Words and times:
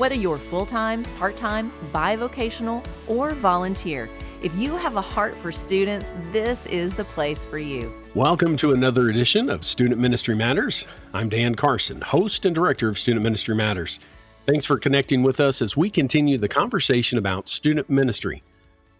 Whether 0.00 0.14
you're 0.14 0.38
full 0.38 0.64
time, 0.64 1.04
part 1.18 1.36
time, 1.36 1.70
bivocational, 1.92 2.82
or 3.06 3.32
volunteer, 3.32 4.08
if 4.40 4.56
you 4.56 4.74
have 4.78 4.96
a 4.96 5.02
heart 5.02 5.36
for 5.36 5.52
students, 5.52 6.10
this 6.32 6.64
is 6.64 6.94
the 6.94 7.04
place 7.04 7.44
for 7.44 7.58
you. 7.58 7.92
Welcome 8.14 8.56
to 8.56 8.72
another 8.72 9.10
edition 9.10 9.50
of 9.50 9.62
Student 9.62 10.00
Ministry 10.00 10.34
Matters. 10.34 10.86
I'm 11.12 11.28
Dan 11.28 11.54
Carson, 11.54 12.00
host 12.00 12.46
and 12.46 12.54
director 12.54 12.88
of 12.88 12.98
Student 12.98 13.22
Ministry 13.22 13.54
Matters. 13.54 14.00
Thanks 14.46 14.64
for 14.64 14.78
connecting 14.78 15.22
with 15.22 15.38
us 15.38 15.60
as 15.60 15.76
we 15.76 15.90
continue 15.90 16.38
the 16.38 16.48
conversation 16.48 17.18
about 17.18 17.50
student 17.50 17.90
ministry. 17.90 18.42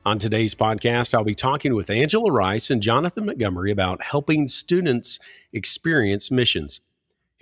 On 0.04 0.18
today's 0.18 0.54
podcast, 0.54 1.14
I'll 1.14 1.24
be 1.24 1.34
talking 1.34 1.74
with 1.74 1.88
Angela 1.88 2.30
Rice 2.30 2.70
and 2.70 2.82
Jonathan 2.82 3.24
Montgomery 3.24 3.70
about 3.70 4.02
helping 4.02 4.48
students 4.48 5.18
experience 5.54 6.30
missions. 6.30 6.82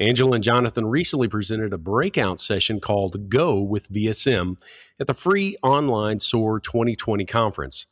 Angela 0.01 0.37
and 0.37 0.45
Jonathan 0.45 0.87
recently 0.87 1.27
presented 1.27 1.73
a 1.73 1.79
breakout 1.79 2.41
session 2.41 2.79
called 2.79 3.29
Go 3.29 3.61
with 3.61 3.91
VSM 3.91 4.57
at 5.01 5.09
the 5.09 5.15
free 5.15 5.57
online 5.61 6.21
SOAR 6.21 6.61
2020 6.61 7.25
conference. 7.25 7.87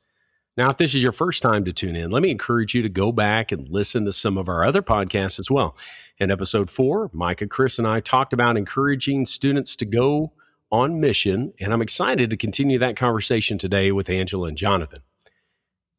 Now, 0.57 0.71
if 0.71 0.77
this 0.77 0.95
is 0.95 1.03
your 1.03 1.13
first 1.13 1.43
time 1.43 1.65
to 1.65 1.73
tune 1.73 1.97
in, 1.97 2.13
let 2.13 2.23
me 2.23 2.31
encourage 2.31 2.75
you 2.75 2.83
to 2.83 2.89
go 2.89 3.11
back 3.11 3.51
and 3.51 3.69
listen 3.69 4.05
to 4.05 4.13
some 4.13 4.39
of 4.39 4.49
our 4.49 4.65
other 4.65 4.83
podcasts 4.83 5.41
as 5.41 5.51
well. 5.51 5.77
In 6.19 6.31
episode 6.31 6.71
four, 6.71 7.11
Micah, 7.13 7.49
Chris, 7.49 7.79
and 7.79 7.89
I 7.89 7.99
talked 7.99 8.33
about 8.33 8.57
encouraging 8.57 9.27
students 9.27 9.75
to 9.77 9.85
go 9.85 10.33
on 10.71 11.01
mission, 11.01 11.53
and 11.61 11.73
I'm 11.73 11.83
excited 11.83 12.31
to 12.31 12.37
continue 12.37 12.79
that 12.79 12.97
conversation 12.97 13.59
today 13.59 13.91
with 13.91 14.09
Angela 14.09 14.49
and 14.49 14.57
Jonathan. 14.57 15.03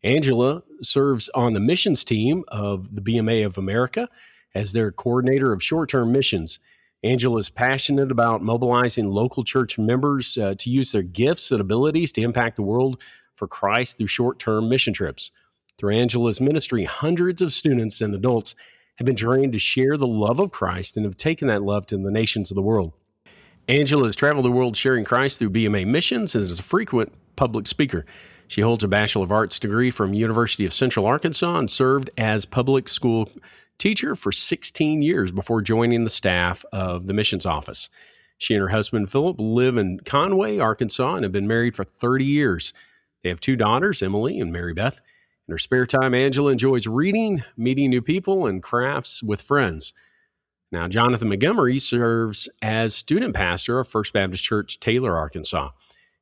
Angela 0.03 0.63
serves 0.81 1.29
on 1.35 1.51
the 1.51 1.59
missions 1.59 2.05
team 2.05 2.45
of 2.47 2.95
the 2.95 3.01
BMA 3.01 3.45
of 3.45 3.57
America 3.57 4.07
as 4.57 4.73
their 4.73 4.91
coordinator 4.91 5.53
of 5.53 5.61
short 5.61 5.87
term 5.89 6.11
missions. 6.11 6.59
Angela 7.03 7.37
is 7.37 7.49
passionate 7.49 8.11
about 8.11 8.41
mobilizing 8.41 9.07
local 9.07 9.43
church 9.43 9.77
members 9.77 10.35
uh, 10.37 10.55
to 10.57 10.71
use 10.71 10.91
their 10.91 11.03
gifts 11.03 11.51
and 11.51 11.61
abilities 11.61 12.11
to 12.13 12.21
impact 12.21 12.55
the 12.55 12.63
world 12.63 12.99
for 13.35 13.47
Christ 13.47 13.97
through 13.97 14.07
short 14.07 14.39
term 14.39 14.67
mission 14.67 14.93
trips. 14.93 15.31
Through 15.77 15.95
Angela's 15.95 16.41
ministry, 16.41 16.85
hundreds 16.85 17.39
of 17.43 17.53
students 17.53 18.01
and 18.01 18.15
adults 18.15 18.55
have 18.95 19.05
been 19.05 19.15
trained 19.15 19.53
to 19.53 19.59
share 19.59 19.95
the 19.95 20.07
love 20.07 20.39
of 20.39 20.51
Christ 20.51 20.97
and 20.97 21.05
have 21.05 21.17
taken 21.17 21.47
that 21.49 21.61
love 21.61 21.85
to 21.87 21.97
the 21.97 22.09
nations 22.09 22.49
of 22.49 22.55
the 22.55 22.63
world. 22.63 22.93
Angela 23.67 24.07
has 24.07 24.15
traveled 24.15 24.45
the 24.45 24.51
world 24.51 24.75
sharing 24.75 25.05
Christ 25.05 25.37
through 25.37 25.51
BMA 25.51 25.85
missions 25.85 26.33
and 26.33 26.43
is 26.43 26.57
a 26.57 26.63
frequent 26.63 27.13
public 27.35 27.67
speaker. 27.67 28.07
She 28.47 28.61
holds 28.61 28.83
a 28.83 28.87
Bachelor 28.87 29.25
of 29.25 29.31
Arts 29.31 29.59
degree 29.59 29.91
from 29.91 30.15
University 30.15 30.65
of 30.65 30.73
Central 30.73 31.05
Arkansas 31.05 31.59
and 31.59 31.69
served 31.69 32.09
as 32.17 32.45
public 32.45 32.89
school 32.89 33.29
teacher 33.77 34.15
for 34.15 34.31
16 34.31 35.01
years 35.01 35.31
before 35.31 35.61
joining 35.61 36.03
the 36.03 36.09
staff 36.09 36.65
of 36.71 37.07
the 37.07 37.13
missions 37.13 37.45
office. 37.45 37.89
She 38.37 38.53
and 38.53 38.61
her 38.61 38.69
husband 38.69 39.11
Philip 39.11 39.37
live 39.39 39.77
in 39.77 39.99
Conway, 40.01 40.59
Arkansas, 40.59 41.15
and 41.15 41.23
have 41.23 41.31
been 41.31 41.47
married 41.47 41.75
for 41.75 41.83
30 41.83 42.25
years. 42.25 42.73
They 43.23 43.29
have 43.29 43.39
two 43.39 43.55
daughters, 43.55 44.01
Emily 44.01 44.39
and 44.39 44.51
Mary 44.51 44.73
Beth. 44.73 45.01
In 45.47 45.53
her 45.53 45.57
spare 45.57 45.85
time, 45.85 46.13
Angela 46.13 46.51
enjoys 46.51 46.87
reading, 46.87 47.43
meeting 47.55 47.89
new 47.89 48.01
people, 48.01 48.45
and 48.45 48.61
crafts 48.61 49.23
with 49.23 49.41
friends. 49.41 49.93
Now, 50.71 50.87
Jonathan 50.87 51.29
Montgomery 51.29 51.79
serves 51.79 52.49
as 52.61 52.93
student 52.93 53.33
pastor 53.33 53.79
of 53.79 53.87
First 53.87 54.13
Baptist 54.13 54.43
Church, 54.43 54.79
Taylor, 54.79 55.17
Arkansas. 55.17 55.69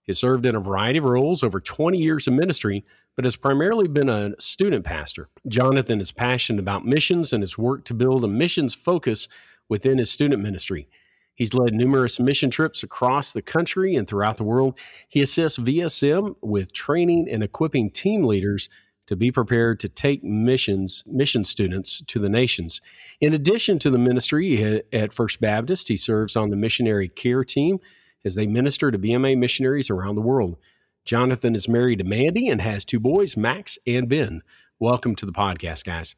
He 0.05 0.13
served 0.13 0.45
in 0.45 0.55
a 0.55 0.59
variety 0.59 0.99
of 0.99 1.05
roles 1.05 1.43
over 1.43 1.59
20 1.59 1.97
years 1.97 2.27
of 2.27 2.33
ministry, 2.33 2.83
but 3.15 3.25
has 3.25 3.35
primarily 3.35 3.87
been 3.87 4.09
a 4.09 4.39
student 4.39 4.85
pastor. 4.85 5.29
Jonathan 5.47 5.99
is 5.99 6.11
passionate 6.11 6.59
about 6.59 6.85
missions 6.85 7.33
and 7.33 7.41
has 7.41 7.57
worked 7.57 7.87
to 7.87 7.93
build 7.93 8.23
a 8.23 8.27
missions 8.27 8.75
focus 8.75 9.27
within 9.67 9.97
his 9.97 10.11
student 10.11 10.43
ministry. 10.43 10.87
He's 11.33 11.53
led 11.53 11.73
numerous 11.73 12.19
mission 12.19 12.49
trips 12.49 12.83
across 12.83 13.31
the 13.31 13.41
country 13.41 13.95
and 13.95 14.07
throughout 14.07 14.37
the 14.37 14.43
world. 14.43 14.77
He 15.09 15.21
assists 15.21 15.59
VSM 15.59 16.35
with 16.41 16.71
training 16.71 17.27
and 17.29 17.43
equipping 17.43 17.89
team 17.89 18.23
leaders 18.23 18.69
to 19.07 19.15
be 19.15 19.31
prepared 19.31 19.79
to 19.81 19.89
take 19.89 20.23
missions 20.23 21.03
mission 21.05 21.43
students 21.43 22.01
to 22.07 22.19
the 22.19 22.29
nations. 22.29 22.79
In 23.21 23.33
addition 23.33 23.79
to 23.79 23.89
the 23.89 23.97
ministry 23.97 24.81
at 24.93 25.13
First 25.13 25.41
Baptist, 25.41 25.89
he 25.89 25.97
serves 25.97 26.35
on 26.35 26.49
the 26.49 26.55
missionary 26.55 27.09
care 27.09 27.43
team 27.43 27.79
as 28.25 28.35
they 28.35 28.47
minister 28.47 28.91
to 28.91 28.97
BMA 28.97 29.37
missionaries 29.37 29.89
around 29.89 30.15
the 30.15 30.21
world. 30.21 30.57
Jonathan 31.05 31.53
is 31.53 31.69
married 31.69 31.99
to 31.99 32.03
Mandy 32.03 32.49
and 32.49 32.59
has 32.59 32.83
two 32.83 32.99
boys, 32.99 33.37
Max 33.37 33.77
and 33.85 34.09
Ben. 34.09 34.41
Welcome 34.79 35.15
to 35.17 35.25
the 35.25 35.31
podcast, 35.31 35.85
guys. 35.85 36.15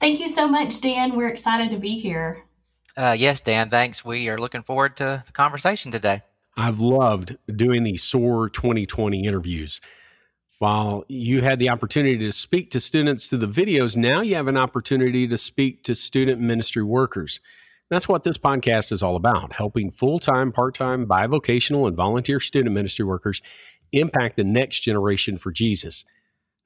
Thank 0.00 0.18
you 0.18 0.28
so 0.28 0.48
much, 0.48 0.80
Dan. 0.80 1.14
We're 1.14 1.28
excited 1.28 1.70
to 1.70 1.78
be 1.78 1.98
here. 1.98 2.42
Uh, 2.96 3.14
yes, 3.16 3.40
Dan, 3.42 3.68
thanks. 3.68 4.04
We 4.04 4.28
are 4.30 4.38
looking 4.38 4.62
forward 4.62 4.96
to 4.96 5.22
the 5.26 5.32
conversation 5.32 5.92
today. 5.92 6.22
I've 6.56 6.80
loved 6.80 7.36
doing 7.54 7.82
these 7.82 8.02
SOAR 8.02 8.48
2020 8.48 9.24
interviews. 9.24 9.80
While 10.58 11.04
you 11.08 11.42
had 11.42 11.58
the 11.58 11.70
opportunity 11.70 12.18
to 12.18 12.32
speak 12.32 12.70
to 12.70 12.80
students 12.80 13.28
through 13.28 13.38
the 13.38 13.48
videos, 13.48 13.96
now 13.96 14.20
you 14.20 14.36
have 14.36 14.48
an 14.48 14.56
opportunity 14.56 15.26
to 15.26 15.36
speak 15.36 15.82
to 15.84 15.94
student 15.94 16.40
ministry 16.40 16.82
workers. 16.82 17.40
That's 17.92 18.08
what 18.08 18.24
this 18.24 18.38
podcast 18.38 18.90
is 18.90 19.02
all 19.02 19.16
about 19.16 19.52
helping 19.52 19.90
full 19.90 20.18
time, 20.18 20.50
part 20.50 20.74
time, 20.74 21.04
bivocational, 21.04 21.86
and 21.86 21.94
volunteer 21.94 22.40
student 22.40 22.74
ministry 22.74 23.04
workers 23.04 23.42
impact 23.92 24.36
the 24.36 24.44
next 24.44 24.80
generation 24.80 25.36
for 25.36 25.52
Jesus. 25.52 26.06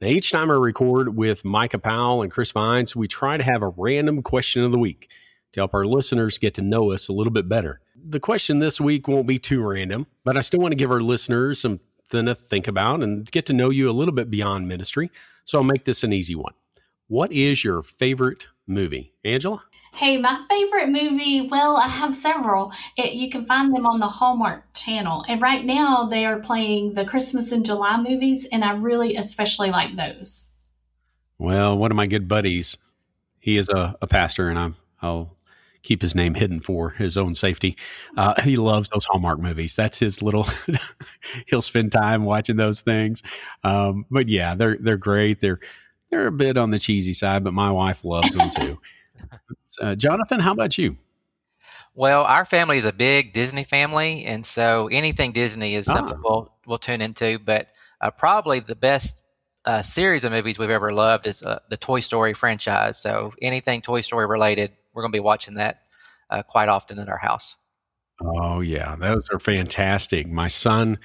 Now, 0.01 0.07
each 0.07 0.31
time 0.31 0.53
I 0.53 0.55
record 0.55 1.17
with 1.17 1.45
Micah 1.45 1.81
Powell 1.81 2.23
and 2.23 2.31
Chris 2.31 2.53
Vines, 2.53 2.95
we 2.95 3.09
try 3.09 3.37
to 3.37 3.43
have 3.43 3.63
a 3.63 3.73
random 3.77 4.23
question 4.23 4.63
of 4.63 4.71
the 4.71 4.79
week 4.79 5.11
to 5.51 5.59
help 5.59 5.75
our 5.75 5.85
listeners 5.85 6.39
get 6.39 6.55
to 6.55 6.63
know 6.63 6.93
us 6.93 7.09
a 7.09 7.13
little 7.13 7.33
bit 7.33 7.49
better. 7.49 7.81
The 7.97 8.21
question 8.21 8.61
this 8.61 8.81
week 8.81 9.09
won't 9.09 9.27
be 9.27 9.41
too 9.41 9.67
random, 9.67 10.07
but 10.23 10.37
I 10.37 10.41
still 10.43 10.61
want 10.61 10.71
to 10.71 10.77
give 10.77 10.93
our 10.93 11.01
listeners 11.01 11.61
something 11.61 12.27
to 12.27 12.37
think 12.37 12.69
about 12.69 13.03
and 13.03 13.29
get 13.33 13.47
to 13.47 13.53
know 13.53 13.71
you 13.71 13.91
a 13.91 13.99
little 13.99 14.15
bit 14.15 14.31
beyond 14.31 14.69
ministry. 14.69 15.11
So 15.45 15.59
I'll 15.59 15.65
make 15.65 15.87
this 15.87 16.05
an 16.05 16.13
easy 16.13 16.37
one. 16.37 16.55
What 17.09 17.31
is 17.31 17.63
your 17.63 17.83
favorite 17.83 18.49
movie? 18.67 19.13
Angela? 19.25 19.63
Hey, 19.95 20.19
my 20.19 20.45
favorite 20.51 20.89
movie, 20.89 21.49
well, 21.49 21.77
I 21.77 21.87
have 21.87 22.15
several. 22.15 22.73
It, 22.97 23.15
you 23.15 23.31
can 23.31 23.47
find 23.47 23.73
them 23.73 23.87
on 23.87 24.01
the 24.01 24.09
Hallmark 24.09 24.65
channel. 24.75 25.25
And 25.29 25.41
right 25.41 25.65
now 25.65 26.05
they 26.05 26.27
are 26.27 26.41
playing 26.41 26.95
the 26.95 27.05
Christmas 27.05 27.53
in 27.53 27.65
July 27.65 27.97
movies, 27.97 28.49
and 28.51 28.65
I 28.65 28.73
really 28.73 29.17
especially 29.17 29.71
like 29.71 29.97
those. 29.97 30.55
Well, 31.39 31.79
one 31.79 31.93
of 31.93 31.97
my 31.97 32.07
good 32.07 32.27
buddies, 32.27 32.77
he 33.39 33.57
is 33.57 33.69
a, 33.69 33.97
a 34.03 34.07
pastor, 34.07 34.49
and 34.49 34.59
I'm, 34.59 34.77
I'll 35.01 35.37
keep 35.83 36.03
his 36.03 36.17
name 36.17 36.35
hidden 36.35 36.61
for 36.61 36.91
his 36.91 37.17
own 37.17 37.37
safety. 37.37 37.77
Uh, 38.17 38.41
he 38.43 38.57
loves 38.57 38.89
those 38.89 39.05
Hallmark 39.05 39.39
movies. 39.39 39.77
That's 39.77 40.01
his 40.01 40.21
little. 40.21 40.47
he'll 41.47 41.63
spend 41.63 41.93
time 41.93 42.25
watching 42.25 42.57
those 42.57 42.81
things. 42.81 43.23
Um, 43.63 44.05
but 44.11 44.29
yeah, 44.29 44.57
they're 44.57 44.77
they're 44.81 44.97
great. 44.97 45.41
They're 45.41 45.61
they're 46.11 46.27
a 46.27 46.33
bit 46.33 46.57
on 46.57 46.71
the 46.71 46.79
cheesy 46.79 47.13
side, 47.13 47.45
but 47.45 47.53
my 47.53 47.71
wife 47.71 48.05
loves 48.05 48.35
them 48.35 48.51
too. 48.51 48.81
Uh, 49.83 49.95
Jonathan, 49.95 50.41
how 50.41 50.53
about 50.53 50.79
you? 50.79 50.97
Well, 51.95 52.25
our 52.25 52.47
family 52.47 52.79
is 52.79 52.87
a 52.87 52.93
big 52.93 53.33
Disney 53.33 53.65
family, 53.65 54.25
and 54.25 54.45
so 54.45 54.87
anything 54.89 55.33
Disney 55.33 55.75
is 55.75 55.85
something 55.85 56.17
ah. 56.17 56.21
we'll 56.23 56.53
we'll 56.67 56.79
tune 56.79 57.03
into. 57.03 57.39
But 57.39 57.73
uh, 58.01 58.11
probably 58.11 58.61
the 58.61 58.77
best 58.77 59.23
uh, 59.67 59.83
series 59.83 60.25
of 60.25 60.33
movies 60.33 60.59
we've 60.59 60.71
ever 60.71 60.93
loved 60.93 61.27
is 61.27 61.43
uh, 61.43 61.59
the 61.69 61.77
Toy 61.77 62.01
Story 62.01 62.33
franchise. 62.35 62.99
So 62.99 63.33
anything 63.43 63.83
Toy 63.83 64.01
Story 64.01 64.27
related, 64.27 64.73
we're 64.95 65.03
going 65.03 65.13
to 65.13 65.17
be 65.17 65.21
watching 65.21 65.55
that 65.55 65.83
uh, 66.31 66.43
quite 66.43 66.69
often 66.69 66.99
in 66.99 67.09
our 67.09 67.19
house. 67.19 67.57
Oh 68.21 68.61
yeah, 68.61 68.97
those 68.97 69.29
are 69.31 69.39
fantastic. 69.39 70.27
My 70.27 70.49
son, 70.49 70.99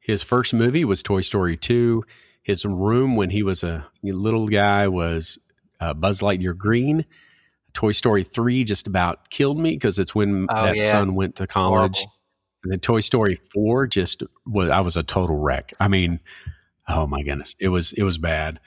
his 0.00 0.22
first 0.22 0.52
movie 0.52 0.84
was 0.84 1.02
Toy 1.02 1.20
Story 1.20 1.56
two. 1.56 2.04
His 2.42 2.64
room 2.64 3.16
when 3.16 3.30
he 3.30 3.42
was 3.42 3.62
a 3.62 3.86
little 4.02 4.48
guy 4.48 4.88
was 4.88 5.38
uh, 5.80 5.94
Buzz 5.94 6.20
Lightyear 6.20 6.56
green. 6.56 7.04
Toy 7.72 7.92
Story 7.92 8.24
3 8.24 8.64
just 8.64 8.86
about 8.86 9.30
killed 9.30 9.58
me 9.58 9.72
because 9.72 9.98
it's 9.98 10.14
when 10.14 10.46
oh, 10.50 10.64
that 10.64 10.82
son 10.82 11.14
went 11.14 11.36
to 11.36 11.46
college. 11.46 11.98
Horrible. 11.98 12.12
And 12.64 12.72
then 12.72 12.80
Toy 12.80 13.00
Story 13.00 13.36
4 13.52 13.86
just 13.86 14.22
was 14.46 14.70
I 14.70 14.80
was 14.80 14.96
a 14.96 15.02
total 15.02 15.38
wreck. 15.38 15.72
I 15.80 15.88
mean, 15.88 16.20
oh 16.88 17.06
my 17.06 17.22
goodness. 17.22 17.54
It 17.58 17.68
was 17.68 17.92
it 17.92 18.02
was 18.02 18.18
bad. 18.18 18.60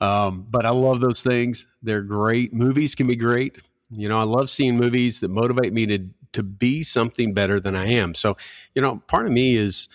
Um, 0.00 0.46
but 0.50 0.66
I 0.66 0.70
love 0.70 1.00
those 1.00 1.22
things. 1.22 1.66
They're 1.82 2.02
great. 2.02 2.52
Movies 2.52 2.94
can 2.94 3.06
be 3.06 3.16
great. 3.16 3.60
You 3.94 4.08
know, 4.08 4.18
I 4.18 4.24
love 4.24 4.50
seeing 4.50 4.76
movies 4.76 5.20
that 5.20 5.28
motivate 5.28 5.72
me 5.72 5.86
to 5.86 6.08
to 6.32 6.42
be 6.42 6.82
something 6.82 7.34
better 7.34 7.60
than 7.60 7.76
I 7.76 7.86
am. 7.86 8.14
So, 8.14 8.36
you 8.74 8.82
know, 8.82 9.02
part 9.06 9.26
of 9.26 9.32
me 9.32 9.56
is 9.56 9.88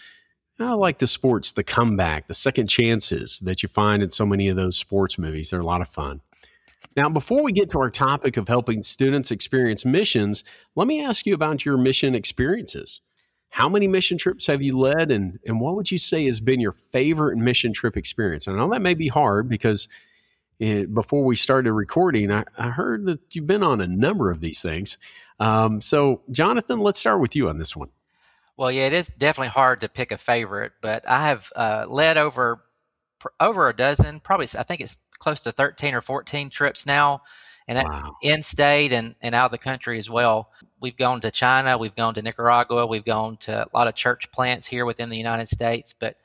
I 0.59 0.73
like 0.73 0.97
the 0.97 1.07
sports, 1.07 1.51
the 1.51 1.63
comeback, 1.63 2.27
the 2.27 2.33
second 2.33 2.67
chances 2.67 3.39
that 3.41 3.61
you 3.61 3.69
find 3.69 4.01
in 4.01 4.09
so 4.09 4.25
many 4.25 4.47
of 4.47 4.55
those 4.55 4.77
sports 4.77 5.17
movies. 5.17 5.49
They're 5.49 5.59
a 5.59 5.65
lot 5.65 5.81
of 5.81 5.87
fun. 5.87 6.21
Now, 6.95 7.09
before 7.09 7.43
we 7.43 7.51
get 7.51 7.69
to 7.71 7.79
our 7.79 7.91
topic 7.91 8.37
of 8.37 8.47
helping 8.47 8.81
students 8.81 9.29
experience 9.29 9.85
missions, 9.85 10.43
let 10.75 10.87
me 10.87 11.03
ask 11.03 11.27
you 11.27 11.35
about 11.35 11.63
your 11.63 11.77
mission 11.77 12.15
experiences. 12.15 13.01
How 13.49 13.69
many 13.69 13.87
mission 13.87 14.17
trips 14.17 14.47
have 14.47 14.61
you 14.63 14.77
led, 14.77 15.11
and, 15.11 15.39
and 15.45 15.61
what 15.61 15.75
would 15.75 15.91
you 15.91 15.99
say 15.99 16.25
has 16.25 16.39
been 16.39 16.59
your 16.59 16.73
favorite 16.73 17.37
mission 17.37 17.71
trip 17.71 17.95
experience? 17.95 18.47
And 18.47 18.57
I 18.57 18.59
know 18.59 18.71
that 18.71 18.81
may 18.81 18.95
be 18.95 19.07
hard 19.07 19.47
because 19.47 19.87
it, 20.59 20.93
before 20.93 21.23
we 21.23 21.35
started 21.35 21.71
recording, 21.71 22.31
I, 22.31 22.43
I, 22.57 22.69
heard 22.69 23.05
that 23.05 23.19
you've 23.35 23.47
been 23.47 23.63
on 23.63 23.79
a 23.79 23.87
number 23.87 24.31
of 24.31 24.41
these 24.41 24.61
things. 24.61 24.97
Um, 25.39 25.81
so, 25.81 26.21
Jonathan, 26.31 26.79
let's 26.79 26.99
start 26.99 27.21
with 27.21 27.35
you 27.35 27.47
on 27.47 27.57
this 27.57 27.75
one. 27.75 27.89
Well, 28.57 28.71
yeah, 28.71 28.87
it 28.87 28.93
is 28.93 29.09
definitely 29.09 29.49
hard 29.49 29.81
to 29.81 29.89
pick 29.89 30.11
a 30.11 30.17
favorite, 30.17 30.73
but 30.81 31.07
I 31.07 31.27
have 31.27 31.51
uh, 31.55 31.85
led 31.87 32.17
over 32.17 32.63
over 33.39 33.69
a 33.69 33.75
dozen, 33.75 34.19
probably 34.19 34.47
I 34.57 34.63
think 34.63 34.81
it's 34.81 34.97
close 35.19 35.41
to 35.41 35.51
thirteen 35.51 35.93
or 35.93 36.01
fourteen 36.01 36.49
trips 36.49 36.85
now, 36.85 37.21
and 37.67 37.77
that's 37.77 38.03
wow. 38.03 38.15
in 38.21 38.41
state 38.41 38.91
and, 38.93 39.15
and 39.21 39.35
out 39.35 39.45
of 39.45 39.51
the 39.51 39.57
country 39.57 39.97
as 39.99 40.09
well. 40.09 40.51
We've 40.79 40.97
gone 40.97 41.21
to 41.21 41.31
China, 41.31 41.77
we've 41.77 41.95
gone 41.95 42.13
to 42.15 42.21
Nicaragua, 42.21 42.85
we've 42.87 43.05
gone 43.05 43.37
to 43.37 43.63
a 43.63 43.69
lot 43.73 43.87
of 43.87 43.95
church 43.95 44.31
plants 44.31 44.67
here 44.67 44.85
within 44.85 45.09
the 45.09 45.17
United 45.17 45.47
States, 45.47 45.93
but 45.99 46.17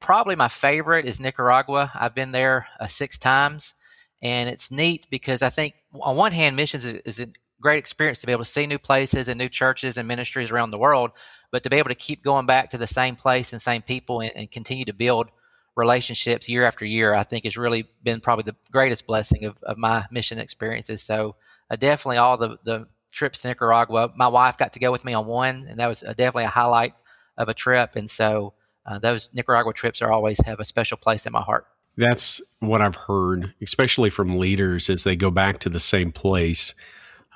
probably 0.00 0.36
my 0.36 0.48
favorite 0.48 1.06
is 1.06 1.20
Nicaragua. 1.20 1.90
I've 1.94 2.14
been 2.14 2.32
there 2.32 2.68
uh, 2.78 2.86
six 2.86 3.18
times, 3.18 3.74
and 4.22 4.48
it's 4.48 4.70
neat 4.70 5.06
because 5.10 5.42
I 5.42 5.50
think 5.50 5.74
on 6.00 6.16
one 6.16 6.32
hand, 6.32 6.56
missions 6.56 6.84
is, 6.84 7.18
is 7.18 7.38
great 7.60 7.78
experience 7.78 8.20
to 8.20 8.26
be 8.26 8.32
able 8.32 8.44
to 8.44 8.50
see 8.50 8.66
new 8.66 8.78
places 8.78 9.28
and 9.28 9.38
new 9.38 9.48
churches 9.48 9.96
and 9.96 10.06
ministries 10.06 10.50
around 10.50 10.70
the 10.70 10.78
world 10.78 11.10
but 11.50 11.62
to 11.62 11.70
be 11.70 11.76
able 11.76 11.88
to 11.88 11.94
keep 11.94 12.22
going 12.22 12.46
back 12.46 12.70
to 12.70 12.78
the 12.78 12.86
same 12.86 13.16
place 13.16 13.52
and 13.52 13.62
same 13.62 13.82
people 13.82 14.20
and, 14.20 14.32
and 14.36 14.50
continue 14.50 14.84
to 14.84 14.92
build 14.92 15.30
relationships 15.76 16.48
year 16.48 16.64
after 16.64 16.84
year, 16.84 17.14
I 17.14 17.22
think 17.22 17.44
has 17.44 17.56
really 17.56 17.86
been 18.02 18.20
probably 18.20 18.44
the 18.44 18.56
greatest 18.70 19.06
blessing 19.06 19.44
of, 19.44 19.62
of 19.62 19.76
my 19.76 20.06
mission 20.10 20.38
experiences. 20.38 21.02
So 21.02 21.36
uh, 21.70 21.76
definitely 21.76 22.16
all 22.16 22.36
the, 22.36 22.58
the 22.64 22.86
trips 23.12 23.40
to 23.40 23.48
Nicaragua, 23.48 24.10
my 24.16 24.28
wife 24.28 24.56
got 24.56 24.72
to 24.72 24.78
go 24.78 24.90
with 24.90 25.04
me 25.04 25.14
on 25.14 25.26
one, 25.26 25.66
and 25.68 25.78
that 25.78 25.86
was 25.86 26.02
uh, 26.02 26.08
definitely 26.08 26.44
a 26.44 26.48
highlight 26.48 26.94
of 27.36 27.48
a 27.48 27.54
trip. 27.54 27.96
And 27.96 28.08
so 28.08 28.54
uh, 28.86 28.98
those 28.98 29.30
Nicaragua 29.34 29.72
trips 29.72 30.00
are 30.00 30.12
always 30.12 30.38
have 30.46 30.60
a 30.60 30.64
special 30.64 30.96
place 30.96 31.26
in 31.26 31.32
my 31.32 31.42
heart. 31.42 31.66
That's 31.98 32.42
what 32.60 32.82
I've 32.82 32.96
heard, 32.96 33.54
especially 33.62 34.10
from 34.10 34.38
leaders 34.38 34.90
as 34.90 35.04
they 35.04 35.16
go 35.16 35.30
back 35.30 35.58
to 35.60 35.70
the 35.70 35.80
same 35.80 36.12
place, 36.12 36.74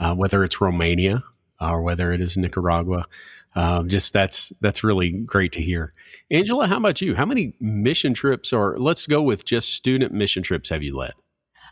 uh, 0.01 0.15
whether 0.15 0.43
it's 0.43 0.61
Romania 0.61 1.23
or 1.61 1.83
whether 1.83 2.13
it 2.13 2.21
is 2.21 2.37
Nicaragua 2.37 3.07
um, 3.55 3.89
just 3.89 4.13
that's 4.13 4.53
that's 4.61 4.85
really 4.85 5.11
great 5.11 5.53
to 5.53 5.63
hear. 5.63 5.93
Angela, 6.31 6.67
how 6.67 6.77
about 6.77 7.01
you? 7.01 7.15
How 7.15 7.27
many 7.27 7.55
mission 7.61 8.15
trips, 8.15 8.53
or 8.53 8.77
let's 8.79 9.07
go 9.07 9.23
with 9.23 9.45
just 9.45 9.75
student 9.75 10.13
mission 10.13 10.43
trips, 10.43 10.69
have 10.69 10.83
you 10.83 10.97
led? 10.97 11.13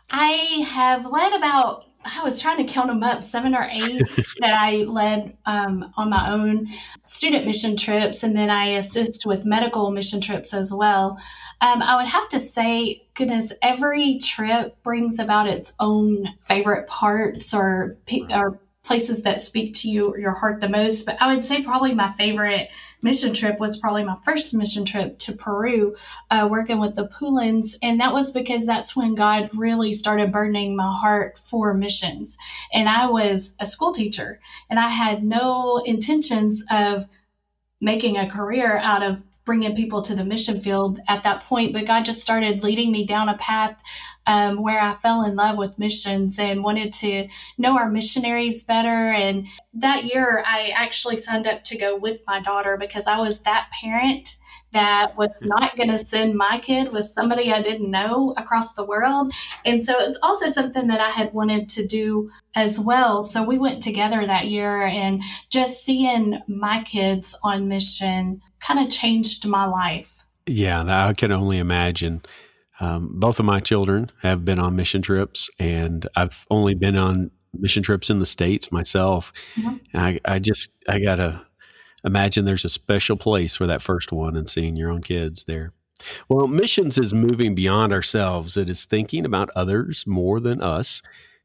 I 0.09 0.65
have 0.69 1.05
led 1.05 1.33
about 1.33 1.85
I 2.05 2.23
was 2.23 2.41
trying 2.41 2.65
to 2.65 2.71
count 2.71 2.87
them 2.87 3.03
up, 3.03 3.23
seven 3.23 3.53
or 3.53 3.67
eight 3.69 4.01
that 4.39 4.57
I 4.57 4.83
led 4.83 5.35
um, 5.45 5.91
on 5.97 6.09
my 6.09 6.31
own 6.31 6.67
student 7.03 7.45
mission 7.45 7.75
trips, 7.75 8.23
and 8.23 8.35
then 8.37 8.49
I 8.49 8.69
assist 8.69 9.25
with 9.25 9.45
medical 9.45 9.91
mission 9.91 10.21
trips 10.21 10.53
as 10.53 10.73
well. 10.73 11.19
Um, 11.61 11.81
I 11.81 11.97
would 11.97 12.07
have 12.07 12.29
to 12.29 12.39
say, 12.39 13.03
goodness, 13.15 13.51
every 13.61 14.17
trip 14.17 14.81
brings 14.81 15.19
about 15.19 15.47
its 15.47 15.73
own 15.79 16.29
favorite 16.45 16.87
parts 16.87 17.53
or 17.53 17.97
or 18.33 18.59
places 18.89 19.21
that 19.21 19.39
speak 19.39 19.71
to 19.75 19.87
you 19.87 20.07
or 20.07 20.17
your 20.17 20.33
heart 20.33 20.59
the 20.59 20.67
most. 20.67 21.05
But 21.05 21.21
I 21.21 21.27
would 21.31 21.45
say 21.45 21.61
probably 21.61 21.93
my 21.93 22.11
favorite 22.13 22.69
mission 23.03 23.35
trip 23.35 23.59
was 23.59 23.77
probably 23.77 24.03
my 24.03 24.17
first 24.25 24.51
mission 24.51 24.83
trip 24.83 25.19
to 25.19 25.31
Peru, 25.31 25.95
uh, 26.31 26.47
working 26.49 26.79
with 26.79 26.95
the 26.95 27.07
Pulins. 27.07 27.75
And 27.83 27.99
that 27.99 28.13
was 28.13 28.31
because 28.31 28.65
that's 28.65 28.95
when 28.95 29.13
God 29.13 29.47
really 29.53 29.93
started 29.93 30.31
burdening 30.31 30.75
my 30.75 30.91
heart 30.91 31.37
for 31.37 31.75
missions. 31.75 32.35
And 32.73 32.89
I 32.89 33.05
was 33.05 33.53
a 33.59 33.67
school 33.67 33.93
teacher 33.93 34.39
and 34.71 34.79
I 34.79 34.87
had 34.87 35.23
no 35.23 35.77
intentions 35.85 36.65
of 36.71 37.05
making 37.79 38.17
a 38.17 38.27
career 38.27 38.79
out 38.79 39.03
of 39.03 39.21
bringing 39.45 39.75
people 39.75 40.01
to 40.01 40.15
the 40.15 40.25
mission 40.25 40.59
field 40.59 40.99
at 41.07 41.21
that 41.23 41.43
point, 41.43 41.73
but 41.73 41.85
God 41.85 42.05
just 42.05 42.21
started 42.21 42.63
leading 42.63 42.91
me 42.91 43.05
down 43.05 43.29
a 43.29 43.37
path 43.37 43.81
um, 44.29 44.61
where 44.61 44.79
I 44.79 44.93
fell 44.93 45.25
in 45.25 45.35
love 45.35 45.57
with 45.57 45.79
missions 45.79 46.37
and 46.37 46.63
wanted 46.63 46.93
to 46.93 47.27
know 47.57 47.75
our 47.79 47.89
missionaries 47.89 48.63
better. 48.63 49.11
And 49.11 49.47
that 49.73 50.05
year, 50.05 50.43
I 50.45 50.71
actually 50.75 51.17
signed 51.17 51.47
up 51.47 51.63
to 51.63 51.77
go 51.77 51.97
with 51.97 52.21
my 52.27 52.39
daughter 52.39 52.77
because 52.77 53.07
I 53.07 53.17
was 53.17 53.41
that 53.41 53.71
parent 53.81 54.37
that 54.71 55.17
was 55.17 55.43
not 55.43 55.75
going 55.75 55.89
to 55.89 55.97
send 55.97 56.35
my 56.35 56.59
kid 56.61 56.93
with 56.93 57.05
somebody 57.05 57.51
I 57.51 57.63
didn't 57.63 57.89
know 57.89 58.35
across 58.37 58.73
the 58.73 58.85
world. 58.85 59.33
And 59.65 59.83
so 59.83 59.99
it's 59.99 60.19
also 60.21 60.47
something 60.47 60.85
that 60.89 61.01
I 61.01 61.09
had 61.09 61.33
wanted 61.33 61.67
to 61.69 61.87
do 61.87 62.29
as 62.53 62.79
well. 62.79 63.23
So 63.23 63.41
we 63.41 63.57
went 63.57 63.81
together 63.81 64.27
that 64.27 64.45
year 64.45 64.85
and 64.85 65.23
just 65.49 65.83
seeing 65.83 66.39
my 66.47 66.83
kids 66.83 67.35
on 67.41 67.67
mission 67.67 68.43
kind 68.59 68.79
of 68.79 68.91
changed 68.91 69.47
my 69.47 69.65
life. 69.65 70.27
Yeah, 70.45 70.83
I 71.07 71.13
can 71.13 71.31
only 71.31 71.57
imagine. 71.57 72.21
Um, 72.79 73.09
both 73.13 73.39
of 73.39 73.45
my 73.45 73.59
children 73.59 74.11
have 74.21 74.45
been 74.45 74.59
on 74.59 74.75
mission 74.75 75.01
trips, 75.01 75.49
and 75.59 76.07
I've 76.15 76.45
only 76.49 76.75
been 76.75 76.95
on 76.95 77.31
mission 77.53 77.83
trips 77.83 78.09
in 78.09 78.19
the 78.19 78.25
states 78.25 78.71
myself. 78.71 79.33
Mm-hmm. 79.55 79.97
I, 79.97 80.19
I 80.25 80.39
just 80.39 80.71
I 80.87 80.99
gotta 80.99 81.45
imagine 82.03 82.45
there's 82.45 82.65
a 82.65 82.69
special 82.69 83.17
place 83.17 83.55
for 83.55 83.67
that 83.67 83.81
first 83.81 84.11
one 84.11 84.37
and 84.37 84.49
seeing 84.49 84.75
your 84.75 84.91
own 84.91 85.01
kids 85.01 85.45
there. 85.45 85.73
Well, 86.29 86.47
missions 86.47 86.97
is 86.97 87.13
moving 87.13 87.55
beyond 87.55 87.91
ourselves. 87.91 88.55
It 88.55 88.69
is 88.69 88.85
thinking 88.85 89.25
about 89.25 89.49
others 89.55 90.05
more 90.07 90.39
than 90.39 90.61
us. 90.61 91.01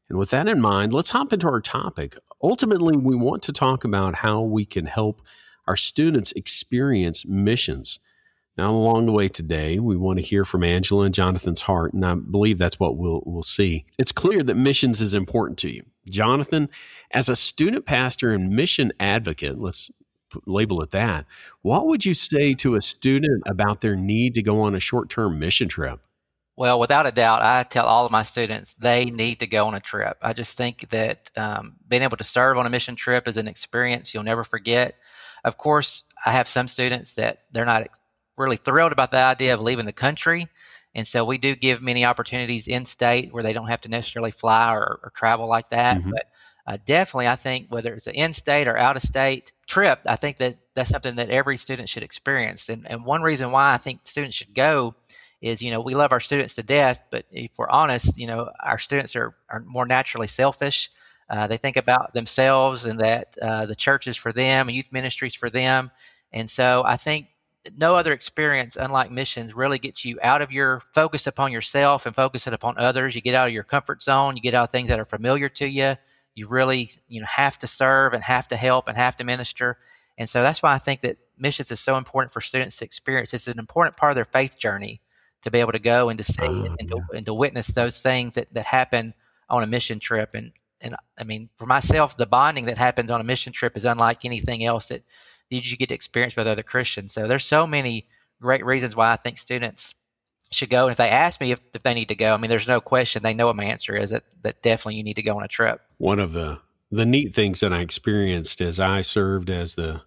And 0.07 0.17
with 0.17 0.29
that 0.29 0.47
in 0.47 0.61
mind, 0.61 0.93
let's 0.93 1.09
hop 1.09 1.33
into 1.33 1.47
our 1.47 1.59
topic. 1.59 2.15
Ultimately, 2.41 2.95
we 2.95 3.15
want 3.15 3.43
to 3.43 3.51
talk 3.51 3.83
about 3.83 4.15
how 4.15 4.41
we 4.41 4.65
can 4.65 4.85
help 4.85 5.21
our 5.67 5.75
students 5.75 6.31
experience 6.33 7.25
missions. 7.25 7.99
Now, 8.57 8.73
along 8.73 9.05
the 9.05 9.11
way 9.11 9.27
today, 9.27 9.79
we 9.79 9.97
want 9.97 10.17
to 10.17 10.23
hear 10.23 10.45
from 10.45 10.63
Angela 10.63 11.05
and 11.05 11.13
Jonathan's 11.13 11.63
heart, 11.63 11.93
and 11.93 12.05
I 12.05 12.15
believe 12.15 12.57
that's 12.57 12.79
what 12.79 12.95
we'll, 12.95 13.21
we'll 13.25 13.43
see. 13.43 13.85
It's 13.97 14.13
clear 14.13 14.43
that 14.43 14.55
missions 14.55 15.01
is 15.01 15.13
important 15.13 15.59
to 15.59 15.69
you. 15.69 15.83
Jonathan, 16.07 16.69
as 17.11 17.27
a 17.27 17.35
student 17.35 17.85
pastor 17.85 18.31
and 18.31 18.51
mission 18.51 18.93
advocate, 18.99 19.59
let's 19.59 19.91
label 20.45 20.81
it 20.81 20.91
that, 20.91 21.25
what 21.61 21.85
would 21.87 22.05
you 22.05 22.13
say 22.13 22.53
to 22.53 22.75
a 22.75 22.81
student 22.81 23.43
about 23.45 23.81
their 23.81 23.95
need 23.95 24.35
to 24.35 24.43
go 24.43 24.61
on 24.61 24.75
a 24.75 24.79
short 24.79 25.09
term 25.09 25.39
mission 25.39 25.67
trip? 25.67 25.99
Well, 26.57 26.79
without 26.79 27.05
a 27.05 27.11
doubt, 27.11 27.41
I 27.41 27.63
tell 27.63 27.85
all 27.85 28.05
of 28.05 28.11
my 28.11 28.23
students 28.23 28.75
they 28.75 29.05
need 29.05 29.41
to 29.41 29.47
go 29.47 29.67
on 29.67 29.75
a 29.75 29.81
trip. 29.81 30.17
I 30.21 30.31
just 30.31 30.55
think 30.57 30.89
that 30.89 31.29
um, 31.35 31.75
being 31.87 32.01
able 32.01 32.15
to 32.17 32.23
serve 32.23 32.57
on 32.57 32.65
a 32.65 32.69
mission 32.69 32.95
trip 32.95 33.27
is 33.27 33.35
an 33.35 33.49
experience 33.49 34.13
you'll 34.13 34.23
never 34.23 34.45
forget. 34.45 34.95
Of 35.43 35.57
course, 35.57 36.05
I 36.25 36.31
have 36.31 36.47
some 36.47 36.69
students 36.69 37.15
that 37.15 37.39
they're 37.51 37.65
not 37.65 37.87
really 38.37 38.57
thrilled 38.57 38.91
about 38.91 39.11
the 39.11 39.17
idea 39.17 39.53
of 39.53 39.61
leaving 39.61 39.85
the 39.85 39.93
country. 39.93 40.47
And 40.93 41.05
so 41.05 41.25
we 41.25 41.37
do 41.37 41.55
give 41.55 41.81
many 41.81 42.05
opportunities 42.05 42.67
in 42.67 42.85
state 42.85 43.33
where 43.33 43.43
they 43.43 43.53
don't 43.53 43.67
have 43.67 43.81
to 43.81 43.89
necessarily 43.89 44.31
fly 44.31 44.73
or, 44.73 44.99
or 45.03 45.11
travel 45.13 45.47
like 45.47 45.69
that. 45.69 45.97
Mm-hmm. 45.97 46.11
But 46.11 46.27
uh, 46.67 46.77
definitely, 46.83 47.27
I 47.27 47.35
think 47.35 47.67
whether 47.69 47.93
it's 47.93 48.07
an 48.07 48.15
in 48.15 48.33
state 48.33 48.67
or 48.67 48.77
out 48.77 48.95
of 48.95 49.01
state 49.01 49.51
trip, 49.67 49.99
I 50.05 50.15
think 50.15 50.37
that 50.37 50.55
that's 50.73 50.89
something 50.89 51.15
that 51.17 51.29
every 51.29 51.57
student 51.57 51.89
should 51.89 52.01
experience. 52.01 52.69
And, 52.69 52.89
and 52.89 53.05
one 53.05 53.21
reason 53.21 53.51
why 53.51 53.73
I 53.73 53.77
think 53.77 54.01
students 54.05 54.35
should 54.35 54.55
go 54.55 54.95
is, 55.41 55.61
you 55.61 55.69
know, 55.69 55.81
we 55.81 55.93
love 55.93 56.11
our 56.11 56.19
students 56.19 56.55
to 56.55 56.63
death, 56.63 57.03
but 57.11 57.25
if 57.29 57.51
we're 57.57 57.69
honest, 57.69 58.17
you 58.17 58.25
know, 58.25 58.49
our 58.63 58.79
students 58.79 59.15
are, 59.15 59.35
are 59.49 59.59
more 59.59 59.85
naturally 59.85 60.27
selfish. 60.27 60.89
Uh, 61.29 61.45
they 61.45 61.57
think 61.57 61.77
about 61.77 62.13
themselves 62.13 62.85
and 62.85 62.99
that 62.99 63.35
uh, 63.41 63.65
the 63.65 63.75
church 63.75 64.07
is 64.07 64.17
for 64.17 64.31
them 64.31 64.67
and 64.67 64.75
youth 64.75 64.91
ministries 64.91 65.35
for 65.35 65.49
them. 65.49 65.91
And 66.31 66.49
so 66.49 66.83
I 66.85 66.97
think 66.97 67.27
no 67.77 67.95
other 67.95 68.11
experience, 68.11 68.75
unlike 68.75 69.11
missions, 69.11 69.53
really 69.53 69.79
gets 69.79 70.05
you 70.05 70.19
out 70.21 70.41
of 70.41 70.51
your 70.51 70.81
focus 70.93 71.27
upon 71.27 71.51
yourself 71.51 72.05
and 72.05 72.15
focus 72.15 72.47
it 72.47 72.53
upon 72.53 72.77
others. 72.77 73.15
You 73.15 73.21
get 73.21 73.35
out 73.35 73.47
of 73.47 73.53
your 73.53 73.63
comfort 73.63 74.03
zone. 74.03 74.35
You 74.35 74.41
get 74.41 74.53
out 74.53 74.65
of 74.65 74.71
things 74.71 74.89
that 74.89 74.99
are 74.99 75.05
familiar 75.05 75.49
to 75.49 75.67
you. 75.67 75.95
You 76.35 76.47
really, 76.47 76.89
you 77.07 77.21
know, 77.21 77.27
have 77.27 77.57
to 77.59 77.67
serve 77.67 78.13
and 78.13 78.23
have 78.23 78.47
to 78.49 78.55
help 78.55 78.87
and 78.87 78.97
have 78.97 79.15
to 79.17 79.23
minister. 79.23 79.79
And 80.17 80.29
so 80.29 80.43
that's 80.43 80.61
why 80.61 80.73
I 80.73 80.77
think 80.77 81.01
that 81.01 81.17
missions 81.37 81.71
is 81.71 81.79
so 81.79 81.97
important 81.97 82.31
for 82.31 82.41
students 82.41 82.77
to 82.77 82.85
experience. 82.85 83.33
It's 83.33 83.47
an 83.47 83.59
important 83.59 83.97
part 83.97 84.11
of 84.11 84.15
their 84.15 84.25
faith 84.25 84.59
journey 84.59 85.01
to 85.41 85.51
be 85.51 85.59
able 85.59 85.73
to 85.73 85.79
go 85.79 86.09
and 86.09 86.17
to 86.17 86.23
see 86.23 86.45
and, 86.45 86.87
to, 86.89 87.01
and 87.13 87.25
to 87.25 87.33
witness 87.33 87.67
those 87.67 88.01
things 88.01 88.35
that, 88.35 88.53
that 88.53 88.65
happen 88.65 89.13
on 89.49 89.63
a 89.63 89.67
mission 89.67 89.99
trip. 89.99 90.33
And 90.33 90.51
and 90.81 90.95
I 91.17 91.23
mean, 91.23 91.49
for 91.55 91.65
myself, 91.65 92.17
the 92.17 92.25
bonding 92.25 92.65
that 92.65 92.77
happens 92.77 93.09
on 93.09 93.21
a 93.21 93.23
mission 93.23 93.53
trip 93.53 93.77
is 93.77 93.85
unlike 93.85 94.25
anything 94.25 94.63
else 94.63 94.89
that 94.89 95.03
did 95.49 95.69
you 95.69 95.77
get 95.77 95.89
to 95.89 95.95
experience 95.95 96.35
with 96.35 96.47
other 96.47 96.63
Christians? 96.63 97.13
So 97.13 97.27
there's 97.27 97.45
so 97.45 97.67
many 97.67 98.07
great 98.41 98.65
reasons 98.65 98.95
why 98.95 99.11
I 99.11 99.15
think 99.15 99.37
students 99.37 99.95
should 100.51 100.69
go. 100.69 100.83
And 100.83 100.91
if 100.91 100.97
they 100.97 101.09
ask 101.09 101.41
me 101.41 101.51
if, 101.51 101.61
if 101.73 101.83
they 101.83 101.93
need 101.93 102.09
to 102.09 102.15
go, 102.15 102.33
I 102.33 102.37
mean, 102.37 102.49
there's 102.49 102.67
no 102.67 102.81
question. 102.81 103.23
They 103.23 103.33
know 103.33 103.47
what 103.47 103.55
my 103.55 103.65
answer 103.65 103.95
is 103.95 104.11
that, 104.11 104.23
that 104.41 104.61
definitely 104.61 104.95
you 104.95 105.03
need 105.03 105.15
to 105.15 105.23
go 105.23 105.35
on 105.35 105.43
a 105.43 105.47
trip. 105.47 105.81
One 105.97 106.19
of 106.19 106.33
the, 106.33 106.59
the 106.91 107.05
neat 107.05 107.33
things 107.33 107.59
that 107.59 107.73
I 107.73 107.79
experienced 107.79 108.61
as 108.61 108.79
I 108.79 109.01
served 109.01 109.49
as 109.49 109.75
the 109.75 110.01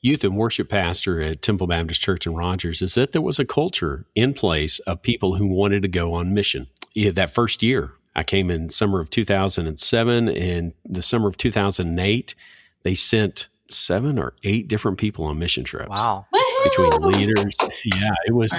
youth 0.00 0.22
and 0.22 0.36
worship 0.36 0.68
pastor 0.68 1.20
at 1.20 1.40
Temple 1.40 1.66
Baptist 1.66 2.00
Church 2.00 2.26
in 2.26 2.34
Rogers 2.34 2.82
is 2.82 2.94
that 2.94 3.12
there 3.12 3.22
was 3.22 3.38
a 3.38 3.44
culture 3.44 4.04
in 4.14 4.34
place 4.34 4.78
of 4.80 5.00
people 5.00 5.36
who 5.36 5.46
wanted 5.46 5.82
to 5.82 5.88
go 5.88 6.12
on 6.12 6.34
mission. 6.34 6.66
Yeah, 6.92 7.10
that 7.12 7.32
first 7.32 7.62
year, 7.62 7.92
I 8.14 8.22
came 8.22 8.50
in 8.50 8.68
summer 8.68 9.00
of 9.00 9.10
2007 9.10 10.28
and 10.28 10.72
the 10.84 11.02
summer 11.02 11.28
of 11.28 11.36
2008, 11.36 12.34
they 12.82 12.94
sent 12.94 13.48
seven 13.74 14.18
or 14.18 14.34
eight 14.42 14.68
different 14.68 14.98
people 14.98 15.24
on 15.26 15.38
mission 15.38 15.64
trips. 15.64 15.90
Wow. 15.90 16.26
Between 16.64 16.90
leaders. 17.00 17.54
Yeah, 17.84 18.14
it 18.26 18.32
was 18.32 18.54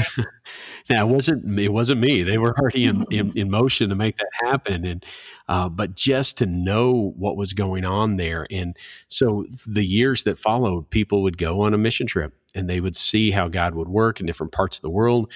now 0.89 1.07
it 1.07 1.09
wasn't 1.09 1.59
it 1.59 1.73
wasn't 1.73 2.01
me. 2.01 2.21
They 2.21 2.37
were 2.37 2.55
already 2.59 2.85
in, 2.85 3.05
in, 3.11 3.31
in 3.35 3.49
motion 3.49 3.89
to 3.89 3.95
make 3.95 4.17
that 4.17 4.29
happen. 4.43 4.85
And 4.85 5.05
uh, 5.47 5.69
but 5.69 5.95
just 5.95 6.37
to 6.39 6.45
know 6.45 7.13
what 7.17 7.37
was 7.37 7.53
going 7.53 7.85
on 7.85 8.17
there. 8.17 8.45
And 8.51 8.77
so 9.07 9.45
the 9.65 9.85
years 9.85 10.23
that 10.23 10.37
followed, 10.37 10.89
people 10.89 11.23
would 11.23 11.37
go 11.37 11.61
on 11.61 11.73
a 11.73 11.77
mission 11.77 12.05
trip 12.07 12.33
and 12.53 12.69
they 12.69 12.79
would 12.79 12.95
see 12.95 13.31
how 13.31 13.47
God 13.47 13.75
would 13.75 13.89
work 13.89 14.19
in 14.19 14.25
different 14.25 14.51
parts 14.51 14.77
of 14.77 14.81
the 14.81 14.89
world. 14.89 15.31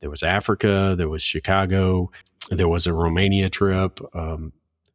There 0.00 0.10
was 0.10 0.22
Africa, 0.22 0.94
there 0.96 1.08
was 1.08 1.22
Chicago, 1.22 2.10
there 2.50 2.68
was 2.68 2.86
a 2.86 2.92
Romania 2.92 3.50
trip. 3.50 4.00
Um, 4.14 4.52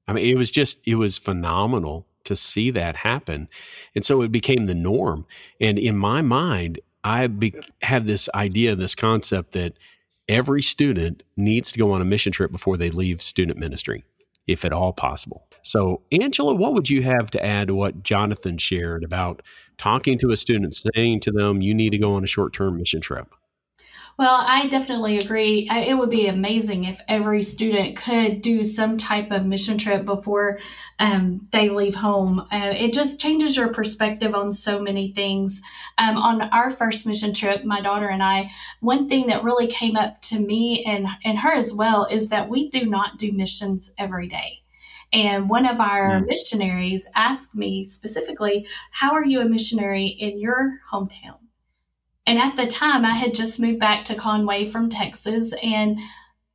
I 0.08 0.13
mean, 0.13 0.29
it 0.29 0.38
was 0.38 0.51
just, 0.51 0.79
it 0.86 0.96
was 0.96 1.17
phenomenal 1.17 2.08
to 2.27 2.36
see 2.36 2.72
that 2.72 2.96
happen. 2.96 3.50
And 3.96 4.05
so 4.05 4.22
it 4.22 4.31
became 4.31 4.65
the 4.65 4.75
norm. 4.75 5.25
And 5.60 5.77
in 5.79 5.98
my 5.98 6.22
mind, 6.22 6.79
I 7.03 7.27
be, 7.27 7.53
have 7.81 8.05
this 8.05 8.29
idea, 8.36 8.75
this 8.75 8.96
concept 8.96 9.53
that 9.53 9.74
every 10.27 10.62
student 10.62 11.24
needs 11.36 11.72
to 11.72 11.79
go 11.79 11.91
on 11.91 12.01
a 12.01 12.05
mission 12.05 12.31
trip 12.31 12.51
before 12.51 12.77
they 12.77 12.89
leave 12.89 13.22
student 13.22 13.57
ministry 13.57 14.03
if 14.48 14.63
at 14.63 14.74
all 14.74 14.93
possible. 14.93 15.46
So, 15.62 16.01
Angela, 16.12 16.55
what 16.55 16.74
would 16.74 16.89
you 16.89 17.03
have 17.03 17.29
to 17.31 17.46
add 17.46 17.67
to 17.67 17.75
what 17.75 18.03
Jonathan 18.03 18.57
shared 18.57 19.03
about 19.03 19.41
talking 19.77 20.17
to 20.19 20.31
a 20.31 20.38
student, 20.38 20.75
saying 20.96 21.19
to 21.22 21.31
them, 21.31 21.62
you 21.62 21.74
need 21.74 21.89
to 21.89 21.98
go 21.98 22.13
on 22.13 22.24
a 22.24 22.27
short 22.27 22.53
term 22.53 22.77
mission 22.77 23.01
trip? 23.01 23.34
Well, 24.17 24.43
I 24.47 24.67
definitely 24.67 25.19
agree. 25.19 25.67
It 25.69 25.95
would 25.95 26.09
be 26.09 26.25
amazing 26.25 26.86
if 26.86 27.00
every 27.07 27.43
student 27.43 27.97
could 27.97 28.41
do 28.41 28.63
some 28.63 28.97
type 28.97 29.29
of 29.29 29.45
mission 29.45 29.77
trip 29.77 30.05
before 30.05 30.57
um, 30.97 31.47
they 31.51 31.69
leave 31.69 31.93
home. 31.93 32.39
Uh, 32.51 32.74
it 32.75 32.93
just 32.93 33.21
changes 33.21 33.55
your 33.55 33.67
perspective 33.67 34.33
on 34.33 34.55
so 34.55 34.79
many 34.79 35.12
things. 35.12 35.62
Um, 36.00 36.17
on 36.17 36.41
our 36.50 36.71
first 36.71 37.05
mission 37.05 37.31
trip, 37.31 37.63
my 37.63 37.79
daughter 37.79 38.07
and 38.07 38.24
I, 38.24 38.50
one 38.79 39.07
thing 39.07 39.27
that 39.27 39.43
really 39.43 39.67
came 39.67 39.95
up 39.95 40.19
to 40.24 40.39
me 40.39 40.83
and, 40.83 41.07
and 41.24 41.38
her 41.38 41.53
as 41.53 41.71
well 41.71 42.05
is 42.05 42.29
that 42.29 42.50
we 42.50 42.69
do 42.71 42.88
not 42.88 43.19
do 43.19 43.31
missions 43.31 43.91
every 44.00 44.27
day. 44.27 44.63
And 45.13 45.47
one 45.47 45.67
of 45.67 45.79
our 45.79 46.21
missionaries 46.21 47.07
asked 47.13 47.53
me 47.53 47.83
specifically, 47.83 48.65
How 48.89 49.13
are 49.13 49.25
you 49.25 49.41
a 49.41 49.45
missionary 49.45 50.07
in 50.07 50.39
your 50.39 50.79
hometown? 50.91 51.47
And 52.27 52.38
at 52.38 52.57
the 52.57 52.67
time, 52.67 53.05
I 53.05 53.12
had 53.12 53.34
just 53.34 53.60
moved 53.60 53.79
back 53.79 54.03
to 54.05 54.15
Conway 54.15 54.67
from 54.67 54.89
Texas, 54.89 55.53
and 55.63 55.98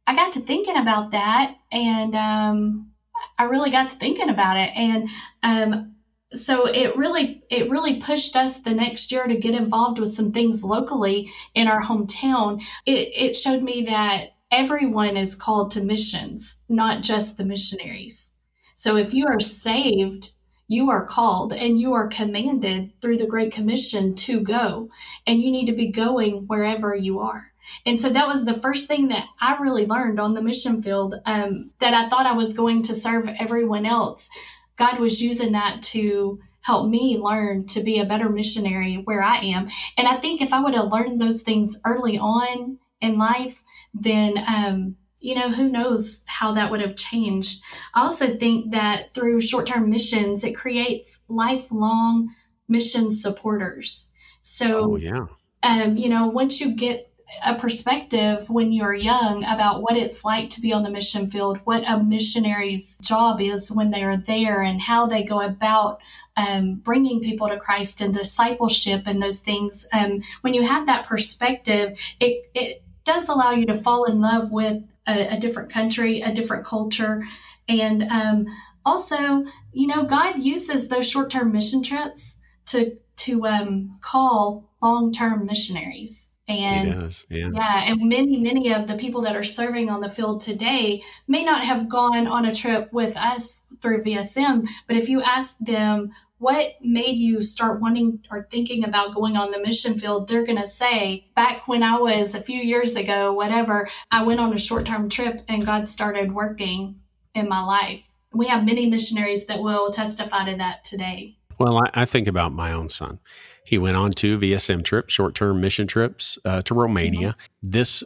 I 0.07 0.15
got 0.15 0.35
to 0.35 0.41
thinking 0.41 0.77
about 0.77 1.13
that, 1.13 1.57
and 1.73 2.15
um, 2.15 2.93
I 3.39 3.45
really 3.45 3.71
got 3.71 3.91
to 3.91 3.97
thinking 3.97 4.29
about 4.29 4.59
it, 4.59 4.71
and 4.77 5.09
um, 5.43 5.95
so 6.35 6.67
it 6.67 6.95
really 6.97 7.43
it 7.51 7.71
really 7.71 8.01
pushed 8.01 8.37
us 8.37 8.61
the 8.61 8.75
next 8.75 9.11
year 9.11 9.27
to 9.27 9.37
get 9.37 9.55
involved 9.55 9.99
with 9.99 10.15
some 10.15 10.31
things 10.31 10.63
locally 10.63 11.31
in 11.55 11.69
our 11.69 11.83
hometown. 11.83 12.63
It, 12.85 13.09
it 13.17 13.37
showed 13.37 13.63
me 13.63 13.83
that 13.85 14.33
everyone 14.51 15.17
is 15.17 15.35
called 15.35 15.71
to 15.73 15.81
missions, 15.81 16.59
not 16.69 17.03
just 17.03 17.39
the 17.39 17.45
missionaries. 17.45 18.31
So 18.75 18.97
if 18.97 19.15
you 19.15 19.27
are 19.27 19.41
saved 19.41 20.33
you 20.73 20.91
are 20.91 21.05
called 21.05 21.53
and 21.53 21.79
you 21.79 21.93
are 21.93 22.09
commanded 22.09 22.93
through 23.01 23.19
the 23.19 23.27
Great 23.27 23.53
Commission 23.53 24.15
to 24.15 24.41
go, 24.41 24.91
and 25.27 25.41
you 25.41 25.51
need 25.51 25.67
to 25.67 25.73
be 25.73 25.89
going 25.89 26.47
wherever 26.47 26.97
you 26.97 27.21
are. 27.21 27.53
And 27.87 28.01
so 28.01 28.09
that 28.11 28.27
was 28.27 28.45
the 28.45 28.61
first 28.61 28.89
thing 28.89 29.09
that 29.09 29.27
I 29.41 29.57
really 29.59 29.87
learned 29.87 30.19
on 30.19 30.35
the 30.35 30.43
mission 30.43 30.83
field 30.83 31.15
um, 31.27 31.71
that 31.79 31.95
I 31.95 32.09
thought 32.09 32.27
I 32.27 32.33
was 32.33 32.55
going 32.55 32.83
to 32.85 32.95
serve 32.95 33.29
everyone 33.39 33.87
else. 33.87 34.29
God 34.77 34.99
was 34.99 35.23
using 35.23 35.53
that 35.53 35.83
to 35.85 36.41
help 36.63 36.89
me 36.89 37.19
learn 37.19 37.67
to 37.67 37.83
be 37.83 37.99
a 37.99 38.07
better 38.07 38.29
missionary 38.29 38.95
where 39.05 39.23
I 39.23 39.37
am. 39.39 39.69
And 39.97 40.09
I 40.09 40.17
think 40.17 40.41
if 40.41 40.53
I 40.53 40.61
would 40.61 40.75
have 40.75 40.93
learned 40.93 41.21
those 41.21 41.43
things 41.43 41.79
early 41.85 42.19
on 42.19 42.79
in 43.01 43.19
life, 43.19 43.63
then 43.93 44.43
um, 44.49 44.97
you 45.23 45.35
know, 45.35 45.51
who 45.51 45.69
knows 45.69 46.25
how 46.27 46.53
that 46.53 46.71
would 46.71 46.81
have 46.81 46.97
changed. 46.97 47.63
I 47.95 48.03
also 48.03 48.37
think 48.37 48.73
that 48.73 49.15
through 49.15 49.41
short 49.41 49.67
term 49.67 49.89
missions, 49.89 50.45
it 50.45 50.53
creates 50.53 51.21
lifelong 51.29 52.35
mission 52.69 53.15
supporters. 53.15 54.11
So, 54.43 54.93
oh, 54.93 54.97
yeah. 54.97 55.27
um, 55.63 55.97
you 55.97 56.09
know, 56.09 56.27
once 56.27 56.61
you 56.61 56.75
get 56.75 57.09
a 57.45 57.55
perspective 57.55 58.51
when 58.51 58.73
you're 58.73 58.95
young 58.95 59.43
about 59.45 59.81
what 59.81 59.97
it's 59.97 60.23
like 60.25 60.51
to 60.51 60.61
be 60.61 60.73
on 60.73 60.83
the 60.83 60.91
mission 60.91 61.31
field, 61.31 61.61
what 61.65 61.89
a 61.89 62.03
missionary's 62.03 62.99
job 62.99 63.41
is 63.41 63.71
when 63.71 63.91
they 63.91 64.03
are 64.03 64.17
there, 64.17 64.61
and 64.61 64.83
how 64.83 65.07
they 65.07 65.23
go 65.23 65.41
about 65.41 66.01
um, 66.37 66.75
bringing 66.75 67.21
people 67.21 67.49
to 67.49 67.59
Christ 67.59 68.01
and 68.01 68.13
discipleship 68.13 69.05
and 69.07 69.23
those 69.23 69.41
things. 69.41 69.87
Um, 69.93 70.23
when 70.41 70.53
you 70.53 70.67
have 70.67 70.87
that 70.87 71.07
perspective, 71.07 71.99
it, 72.21 72.51
it 72.55 72.83
does 73.05 73.29
allow 73.29 73.53
you 73.53 73.67
to 73.67 73.79
fall 73.79 74.05
in 74.05 74.21
love 74.21 74.51
with 74.51 74.83
a, 75.07 75.37
a 75.37 75.41
different 75.41 75.71
country, 75.71 76.21
a 76.21 76.33
different 76.33 76.65
culture. 76.65 77.25
And 77.69 78.05
um, 78.05 78.47
also, 78.85 79.45
you 79.73 79.87
know, 79.87 80.05
God 80.05 80.41
uses 80.41 80.89
those 80.89 81.09
short 81.09 81.31
term 81.31 81.53
mission 81.53 81.83
trips 81.83 82.39
to 82.67 82.97
to 83.17 83.47
um, 83.47 83.93
call 84.01 84.71
long 84.83 85.13
term 85.13 85.47
missionaries. 85.47 86.33
And 86.49 87.15
yeah. 87.31 87.49
yeah, 87.55 87.85
and 87.87 88.09
many, 88.09 88.39
many 88.39 88.73
of 88.73 88.89
the 88.89 88.97
people 88.97 89.23
that 89.23 89.37
are 89.37 89.45
serving 89.45 89.89
on 89.89 90.01
the 90.01 90.11
field 90.11 90.41
today 90.41 91.03
may 91.29 91.45
not 91.45 91.65
have 91.65 91.89
gone 91.89 92.27
on 92.27 92.45
a 92.45 92.55
trip 92.55 92.93
with 92.93 93.17
us 93.17 93.63
through 93.81 94.03
VSM, 94.03 94.67
but 94.89 94.97
if 94.97 95.09
you 95.09 95.23
ask 95.23 95.59
them 95.59 96.13
what 96.43 96.73
made 96.81 97.19
you 97.19 97.41
start 97.41 97.81
wanting 97.81 98.19
or 98.29 98.49
thinking 98.51 98.83
about 98.83 99.15
going 99.15 99.37
on 99.37 99.53
the 99.53 99.61
mission 99.61 99.97
field, 99.97 100.27
they're 100.27 100.45
going 100.45 100.61
to 100.61 100.67
say, 100.67 101.25
back 101.37 101.69
when 101.69 101.85
I 101.85 101.97
was 102.01 102.35
a 102.35 102.41
few 102.41 102.61
years 102.61 102.97
ago, 102.97 103.33
whatever, 103.33 103.89
I 104.11 104.25
went 104.25 104.41
on 104.41 104.53
a 104.53 104.59
short 104.59 104.85
term 104.85 105.09
trip 105.09 105.45
and 105.47 105.65
God 105.65 105.89
started 105.89 106.33
working 106.33 106.97
in 107.33 107.49
my 107.49 107.63
life. 107.63 108.09
We 108.33 108.49
have 108.49 108.65
many 108.65 108.87
missionaries 108.87 109.47
that 109.47 109.63
will 109.63 109.93
testify 109.93 110.51
to 110.51 110.57
that 110.57 110.83
today. 110.83 111.39
Well, 111.61 111.79
I, 111.79 112.03
I 112.03 112.05
think 112.07 112.27
about 112.27 112.53
my 112.53 112.73
own 112.73 112.89
son. 112.89 113.21
He 113.65 113.79
went 113.79 113.97
on 113.97 114.11
two 114.11 114.37
VSM 114.37 114.85
trips, 114.85 115.15
short 115.15 115.37
term 115.37 115.61
mission 115.61 115.87
trips 115.87 116.41
uh, 116.45 116.61
to 116.63 116.75
Romania. 116.75 117.29
Mm-hmm. 117.29 117.69
This 117.71 118.03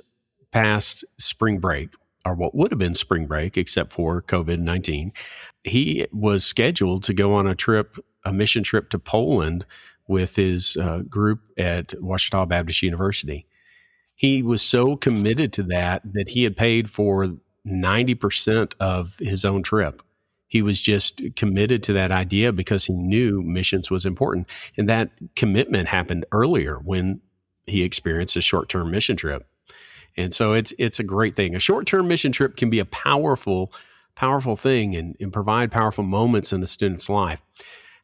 past 0.52 1.06
spring 1.18 1.58
break, 1.58 1.88
or 2.26 2.34
what 2.34 2.54
would 2.54 2.70
have 2.70 2.78
been 2.78 2.92
spring 2.92 3.24
break, 3.24 3.56
except 3.56 3.94
for 3.94 4.20
COVID 4.20 4.58
19, 4.58 5.14
he 5.64 6.06
was 6.12 6.44
scheduled 6.44 7.02
to 7.04 7.14
go 7.14 7.32
on 7.32 7.46
a 7.46 7.54
trip 7.54 7.96
a 8.26 8.32
mission 8.32 8.62
trip 8.62 8.90
to 8.90 8.98
Poland 8.98 9.64
with 10.08 10.36
his 10.36 10.76
uh, 10.76 10.98
group 11.08 11.40
at 11.56 11.94
Ouachita 12.00 12.46
Baptist 12.46 12.82
University. 12.82 13.46
He 14.14 14.42
was 14.42 14.62
so 14.62 14.96
committed 14.96 15.52
to 15.54 15.62
that 15.64 16.02
that 16.12 16.28
he 16.28 16.42
had 16.42 16.56
paid 16.56 16.90
for 16.90 17.36
90% 17.66 18.74
of 18.80 19.16
his 19.18 19.44
own 19.44 19.62
trip. 19.62 20.02
He 20.48 20.62
was 20.62 20.80
just 20.80 21.20
committed 21.34 21.82
to 21.84 21.92
that 21.94 22.12
idea 22.12 22.52
because 22.52 22.84
he 22.84 22.94
knew 22.94 23.42
missions 23.42 23.90
was 23.90 24.06
important. 24.06 24.48
And 24.76 24.88
that 24.88 25.10
commitment 25.34 25.88
happened 25.88 26.24
earlier 26.30 26.76
when 26.76 27.20
he 27.66 27.82
experienced 27.82 28.36
a 28.36 28.40
short 28.40 28.68
term 28.68 28.90
mission 28.90 29.16
trip. 29.16 29.46
And 30.16 30.32
so 30.32 30.52
it's 30.52 30.72
it's 30.78 31.00
a 31.00 31.04
great 31.04 31.34
thing. 31.34 31.54
A 31.54 31.60
short 31.60 31.86
term 31.86 32.08
mission 32.08 32.32
trip 32.32 32.56
can 32.56 32.70
be 32.70 32.78
a 32.78 32.84
powerful, 32.86 33.72
powerful 34.14 34.56
thing 34.56 34.94
and, 34.94 35.16
and 35.20 35.32
provide 35.32 35.70
powerful 35.70 36.04
moments 36.04 36.52
in 36.52 36.62
a 36.62 36.66
student's 36.66 37.10
life. 37.10 37.42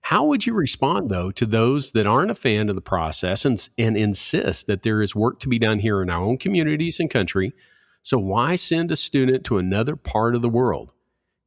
How 0.02 0.24
would 0.26 0.46
you 0.46 0.52
respond, 0.52 1.08
though, 1.08 1.30
to 1.30 1.46
those 1.46 1.92
that 1.92 2.06
aren't 2.06 2.32
a 2.32 2.34
fan 2.34 2.68
of 2.68 2.74
the 2.74 2.82
process 2.82 3.44
and, 3.44 3.68
and 3.78 3.96
insist 3.96 4.66
that 4.66 4.82
there 4.82 5.00
is 5.00 5.14
work 5.14 5.38
to 5.40 5.48
be 5.48 5.60
done 5.60 5.78
here 5.78 6.02
in 6.02 6.10
our 6.10 6.22
own 6.22 6.38
communities 6.38 6.98
and 6.98 7.08
country? 7.08 7.52
So, 8.02 8.18
why 8.18 8.56
send 8.56 8.90
a 8.90 8.96
student 8.96 9.44
to 9.44 9.58
another 9.58 9.94
part 9.94 10.34
of 10.34 10.42
the 10.42 10.48
world? 10.48 10.92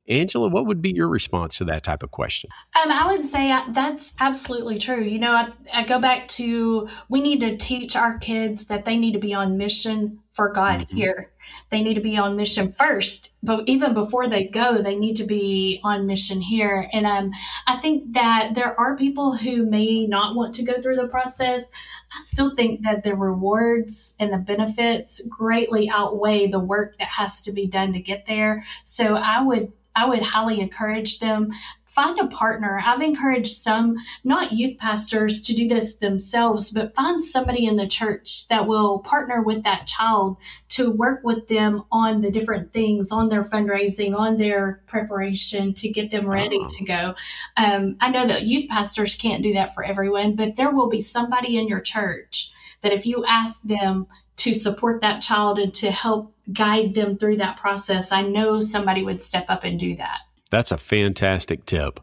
Angela, 0.08 0.48
what 0.48 0.68
would 0.68 0.82
be 0.82 0.92
your 0.92 1.10
response 1.10 1.58
to 1.58 1.66
that 1.66 1.84
type 1.84 2.04
of 2.04 2.12
question? 2.12 2.50
Um, 2.82 2.92
I 2.92 3.08
would 3.08 3.26
say 3.26 3.52
uh, 3.52 3.64
that's 3.70 4.14
absolutely 4.20 4.78
true. 4.78 5.02
You 5.02 5.20
know, 5.20 5.34
I, 5.34 5.52
I, 5.74 5.84
go 5.84 6.00
back 6.00 6.28
to 6.30 6.88
we 7.10 7.22
need 7.22 7.42
to 7.42 7.58
teach 7.58 7.96
our 7.96 8.20
kids 8.20 8.66
that 8.66 8.86
they 8.86 8.98
need 8.98 9.14
to 9.14 9.20
be 9.20 9.34
on 9.34 9.58
mission 9.58 10.20
for 10.32 10.54
God 10.54 10.82
mm-hmm. 10.82 10.96
here. 10.96 11.32
They 11.70 11.82
need 11.82 11.96
to 11.96 12.02
be 12.02 12.18
on 12.18 12.36
mission 12.36 12.72
first, 12.72 13.34
but 13.42 13.68
even 13.68 13.94
before 13.94 14.28
they 14.28 14.46
go, 14.46 14.82
they 14.82 14.96
need 14.96 15.16
to 15.18 15.26
be 15.26 15.80
on 15.84 16.08
mission 16.08 16.42
here. 16.42 16.90
And 16.94 17.06
um, 17.06 17.32
I 17.68 17.78
think 17.78 18.14
that 18.14 18.54
there 18.56 18.80
are 18.80 18.96
people 18.96 19.36
who 19.36 19.66
may 19.66 20.06
not 20.08 20.36
want 20.36 20.56
to 20.56 20.64
go 20.64 20.80
through 20.82 20.98
the 20.98 21.08
process. 21.08 21.70
I 22.18 22.22
still 22.24 22.56
think 22.56 22.84
that 22.84 23.04
the 23.04 23.16
rewards 23.16 24.14
and 24.20 24.32
the 24.32 24.38
benefits 24.38 25.22
greatly 25.28 25.90
outweigh 25.90 26.48
the 26.48 26.60
work 26.60 26.98
that 27.00 27.08
has 27.10 27.42
to 27.42 27.52
be 27.52 27.68
done 27.68 27.94
to 27.94 28.00
get 28.00 28.26
there. 28.26 28.64
So 28.84 29.16
I 29.16 29.42
would 29.42 29.72
I 29.96 30.06
would 30.06 30.22
highly 30.22 30.60
encourage 30.60 31.20
them 31.20 31.54
find 31.96 32.20
a 32.20 32.28
partner. 32.28 32.82
I've 32.86 33.02
encouraged 33.02 33.56
some, 33.56 33.96
not 34.26 34.52
youth 34.52 34.78
pastors, 34.78 35.42
to 35.44 35.54
do 35.54 35.68
this 35.68 35.96
themselves, 35.96 36.70
but 36.70 36.94
find 36.94 37.24
somebody 37.24 37.66
in 37.66 37.78
the 37.78 37.88
church 37.88 38.48
that 38.50 38.68
will 38.68 39.00
partner 39.00 39.42
with 39.42 39.64
that 39.64 39.88
child 39.88 40.36
to 40.70 40.92
work 40.92 41.22
with 41.24 41.48
them 41.48 41.86
on 41.92 42.20
the 42.20 42.30
different 42.30 42.74
things, 42.74 43.12
on 43.12 43.30
their 43.30 43.44
fundraising, 43.44 44.14
on 44.16 44.36
their 44.36 44.82
preparation 44.88 45.74
to 45.74 45.90
get 45.90 46.12
them 46.12 46.28
ready 46.28 46.60
oh. 46.62 46.68
to 46.68 46.84
go. 46.84 47.16
Um, 47.56 47.96
I 48.02 48.10
know 48.10 48.28
that 48.28 48.44
youth 48.44 48.70
pastors 48.70 49.16
can't 49.16 49.42
do 49.42 49.54
that 49.54 49.74
for 49.74 49.84
everyone, 49.84 50.36
but 50.36 50.58
there 50.58 50.72
will 50.72 50.90
be 50.90 51.02
somebody 51.02 51.58
in 51.58 51.70
your 51.70 51.82
church 51.82 52.52
that 52.82 52.92
if 52.92 53.06
you 53.06 53.24
ask 53.26 53.64
them 53.64 54.08
to 54.36 54.54
support 54.54 55.00
that 55.00 55.22
child 55.22 55.58
and 55.58 55.74
to 55.76 55.92
help 55.92 56.34
guide 56.52 56.94
them 56.94 57.18
through 57.18 57.38
that 57.38 57.58
process, 57.58 58.12
I 58.12 58.22
know 58.22 58.60
somebody 58.60 59.02
would 59.02 59.22
step 59.22 59.46
up 59.48 59.64
and 59.64 59.80
do 59.80 59.96
that. 59.96 60.20
That's 60.56 60.72
a 60.72 60.78
fantastic 60.78 61.66
tip, 61.66 62.00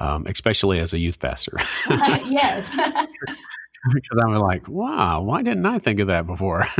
um, 0.00 0.26
especially 0.26 0.78
as 0.78 0.94
a 0.94 0.98
youth 0.98 1.18
pastor. 1.18 1.58
yes. 1.90 2.70
because 3.92 4.18
I'm 4.24 4.32
like, 4.32 4.66
wow, 4.66 5.20
why 5.20 5.42
didn't 5.42 5.66
I 5.66 5.78
think 5.78 6.00
of 6.00 6.06
that 6.06 6.26
before? 6.26 6.66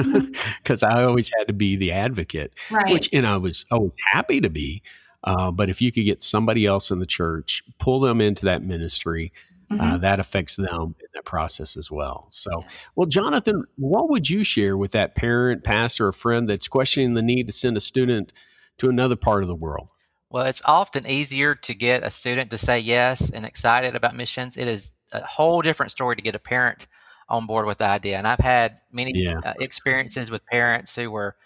Because 0.63 0.83
I 0.83 1.03
always 1.03 1.31
had 1.37 1.49
to 1.49 1.53
be 1.53 1.77
the 1.77 1.93
advocate, 1.93 2.55
right. 2.71 2.91
which, 2.91 3.11
and 3.13 3.27
I 3.27 3.37
was 3.37 3.67
always 3.71 3.95
happy 4.13 4.41
to 4.41 4.49
be. 4.49 4.83
Uh, 5.25 5.51
but 5.51 5.69
if 5.69 5.83
you 5.83 5.93
could 5.93 6.05
get 6.05 6.23
somebody 6.23 6.65
else 6.65 6.91
in 6.91 6.99
the 6.99 7.05
church, 7.05 7.63
pull 7.79 8.01
them 8.01 8.23
into 8.23 8.47
that 8.47 8.63
ministry, 8.63 9.33
uh, 9.71 9.75
mm-hmm. 9.75 9.83
uh, 9.83 9.99
that 9.99 10.19
affects 10.19 10.57
them 10.57 10.95
in 10.99 11.09
that 11.15 11.27
process 11.27 11.77
as 11.77 11.91
well. 11.91 12.27
So, 12.31 12.65
well, 12.97 13.07
Jonathan, 13.07 13.65
what 13.77 14.09
would 14.09 14.31
you 14.31 14.45
share 14.45 14.79
with 14.79 14.93
that 14.93 15.15
parent, 15.15 15.63
pastor, 15.63 16.07
or 16.07 16.13
friend 16.13 16.49
that's 16.49 16.69
questioning 16.69 17.15
the 17.15 17.23
need 17.23 17.49
to 17.49 17.53
send 17.53 17.77
a 17.77 17.81
student 17.81 18.33
to 18.79 18.89
another 18.89 19.17
part 19.17 19.43
of 19.43 19.49
the 19.49 19.55
world? 19.55 19.89
Well, 20.33 20.47
it's 20.47 20.63
often 20.65 21.07
easier 21.07 21.55
to 21.55 21.75
get 21.75 22.03
a 22.03 22.11
student 22.11 22.51
to 22.53 22.59
say 22.59 22.81
yes 22.81 23.29
and 23.29 23.45
excited 23.45 23.95
about 23.95 24.17
missions. 24.17 24.57
It 24.57 24.67
is 24.67 24.93
a 25.13 25.23
whole 25.23 25.61
different 25.61 25.93
story 25.93 26.17
to 26.17 26.23
get 26.23 26.35
a 26.35 26.39
parent 26.39 26.87
on 27.29 27.47
board 27.47 27.67
with 27.67 27.79
the 27.79 27.85
idea. 27.85 28.17
And 28.17 28.27
I've 28.27 28.41
had 28.41 28.81
many 28.91 29.13
yeah. 29.15 29.41
uh, 29.45 29.53
experiences 29.61 30.31
with 30.31 30.47
parents 30.47 30.97
who 30.97 31.11
were 31.11 31.37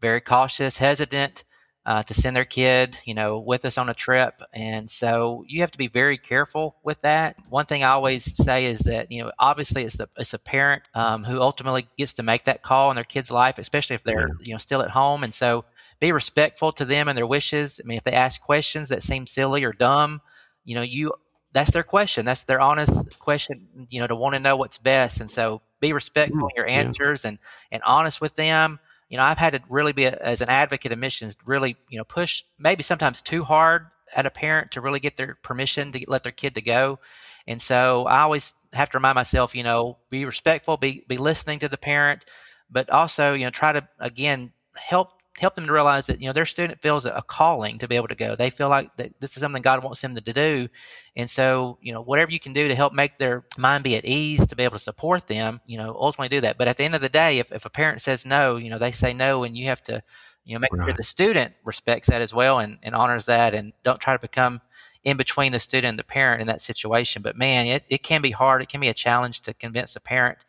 very 0.00 0.20
cautious, 0.20 0.78
hesitant 0.78 1.42
uh, 1.86 2.04
to 2.04 2.14
send 2.14 2.36
their 2.36 2.44
kid, 2.44 2.96
you 3.04 3.14
know, 3.14 3.40
with 3.40 3.64
us 3.64 3.78
on 3.78 3.88
a 3.88 3.94
trip. 3.94 4.40
And 4.52 4.88
so 4.88 5.44
you 5.48 5.60
have 5.62 5.72
to 5.72 5.78
be 5.78 5.88
very 5.88 6.16
careful 6.16 6.76
with 6.84 7.02
that. 7.02 7.34
One 7.48 7.66
thing 7.66 7.82
I 7.82 7.88
always 7.88 8.24
say 8.44 8.66
is 8.66 8.80
that, 8.80 9.10
you 9.10 9.24
know, 9.24 9.32
obviously 9.40 9.82
it's 9.82 9.96
the 9.96 10.08
it's 10.16 10.34
a 10.34 10.38
parent 10.38 10.88
um, 10.94 11.24
who 11.24 11.40
ultimately 11.40 11.88
gets 11.98 12.12
to 12.14 12.22
make 12.22 12.44
that 12.44 12.62
call 12.62 12.90
in 12.90 12.94
their 12.94 13.04
kid's 13.04 13.32
life, 13.32 13.58
especially 13.58 13.94
if 13.94 14.04
they're, 14.04 14.28
yeah. 14.28 14.34
you 14.44 14.52
know, 14.52 14.58
still 14.58 14.82
at 14.82 14.90
home. 14.90 15.24
And 15.24 15.34
so 15.34 15.64
be 15.98 16.12
respectful 16.12 16.72
to 16.72 16.84
them 16.84 17.08
and 17.08 17.16
their 17.16 17.26
wishes. 17.26 17.80
I 17.82 17.86
mean, 17.86 17.98
if 17.98 18.04
they 18.04 18.12
ask 18.12 18.40
questions 18.40 18.88
that 18.90 19.02
seem 19.02 19.26
silly 19.26 19.64
or 19.64 19.72
dumb, 19.72 20.20
you 20.64 20.74
know, 20.74 20.82
you 20.82 21.12
that's 21.52 21.70
their 21.70 21.82
question. 21.82 22.26
That's 22.26 22.44
their 22.44 22.60
honest 22.60 23.18
question, 23.18 23.86
you 23.88 24.00
know, 24.00 24.06
to 24.06 24.14
want 24.14 24.34
to 24.34 24.40
know 24.40 24.56
what's 24.56 24.76
best. 24.76 25.20
And 25.22 25.30
so 25.30 25.62
be 25.80 25.92
respectful 25.94 26.42
mm, 26.42 26.50
in 26.50 26.56
your 26.56 26.66
answers 26.66 27.24
yeah. 27.24 27.30
and 27.30 27.38
and 27.72 27.82
honest 27.84 28.20
with 28.20 28.34
them. 28.34 28.78
You 29.08 29.16
know, 29.16 29.22
I've 29.22 29.38
had 29.38 29.52
to 29.52 29.60
really 29.68 29.92
be 29.92 30.04
a, 30.04 30.12
as 30.16 30.40
an 30.40 30.50
advocate 30.50 30.92
of 30.92 30.98
missions, 30.98 31.36
really, 31.46 31.76
you 31.88 31.96
know, 31.96 32.04
push 32.04 32.42
maybe 32.58 32.82
sometimes 32.82 33.22
too 33.22 33.44
hard 33.44 33.86
at 34.14 34.26
a 34.26 34.30
parent 34.30 34.72
to 34.72 34.80
really 34.80 35.00
get 35.00 35.16
their 35.16 35.36
permission 35.42 35.92
to 35.92 36.04
let 36.08 36.24
their 36.24 36.32
kid 36.32 36.54
to 36.56 36.60
go. 36.60 36.98
And 37.46 37.62
so 37.62 38.06
I 38.06 38.20
always 38.20 38.54
have 38.72 38.90
to 38.90 38.98
remind 38.98 39.14
myself, 39.14 39.54
you 39.54 39.62
know, 39.62 39.98
be 40.10 40.24
respectful, 40.24 40.76
be 40.76 41.04
be 41.08 41.16
listening 41.16 41.60
to 41.60 41.68
the 41.68 41.78
parent, 41.78 42.24
but 42.70 42.90
also, 42.90 43.32
you 43.34 43.44
know, 43.44 43.50
try 43.50 43.72
to 43.72 43.88
again 43.98 44.52
help 44.74 45.15
help 45.38 45.54
them 45.54 45.66
to 45.66 45.72
realize 45.72 46.06
that 46.06 46.20
you 46.20 46.26
know 46.26 46.32
their 46.32 46.46
student 46.46 46.80
feels 46.80 47.04
a 47.04 47.22
calling 47.26 47.78
to 47.78 47.88
be 47.88 47.96
able 47.96 48.08
to 48.08 48.14
go. 48.14 48.36
They 48.36 48.50
feel 48.50 48.68
like 48.68 48.96
that 48.96 49.20
this 49.20 49.36
is 49.36 49.40
something 49.40 49.62
God 49.62 49.82
wants 49.82 50.00
them 50.00 50.14
to 50.14 50.20
do, 50.20 50.68
and 51.14 51.28
so 51.28 51.78
you 51.80 51.92
know 51.92 52.00
whatever 52.00 52.30
you 52.30 52.40
can 52.40 52.52
do 52.52 52.68
to 52.68 52.74
help 52.74 52.92
make 52.92 53.18
their 53.18 53.44
mind 53.58 53.84
be 53.84 53.96
at 53.96 54.04
ease 54.04 54.46
to 54.46 54.56
be 54.56 54.64
able 54.64 54.78
to 54.78 54.82
support 54.82 55.26
them, 55.26 55.60
you 55.66 55.78
know, 55.78 55.96
ultimately 55.98 56.28
do 56.28 56.40
that. 56.42 56.58
But 56.58 56.68
at 56.68 56.76
the 56.76 56.84
end 56.84 56.94
of 56.94 57.00
the 57.00 57.08
day, 57.08 57.38
if, 57.38 57.52
if 57.52 57.64
a 57.64 57.70
parent 57.70 58.00
says 58.00 58.24
no, 58.24 58.56
you 58.56 58.70
know, 58.70 58.78
they 58.78 58.92
say 58.92 59.12
no, 59.12 59.44
and 59.44 59.56
you 59.56 59.66
have 59.66 59.82
to 59.84 60.02
you 60.44 60.54
know 60.54 60.60
make 60.60 60.72
right. 60.72 60.86
sure 60.86 60.94
the 60.96 61.02
student 61.02 61.54
respects 61.64 62.08
that 62.08 62.22
as 62.22 62.32
well 62.32 62.58
and, 62.58 62.78
and 62.82 62.94
honors 62.94 63.26
that, 63.26 63.54
and 63.54 63.72
don't 63.82 64.00
try 64.00 64.14
to 64.14 64.20
become 64.20 64.60
in 65.04 65.16
between 65.16 65.52
the 65.52 65.60
student 65.60 65.90
and 65.90 65.98
the 65.98 66.04
parent 66.04 66.40
in 66.40 66.48
that 66.48 66.60
situation. 66.60 67.22
But 67.22 67.36
man, 67.36 67.66
it, 67.66 67.84
it 67.88 68.02
can 68.02 68.22
be 68.22 68.32
hard. 68.32 68.60
It 68.60 68.68
can 68.68 68.80
be 68.80 68.88
a 68.88 68.94
challenge 68.94 69.40
to 69.42 69.54
convince 69.54 69.94
a 69.94 70.00
parent 70.00 70.44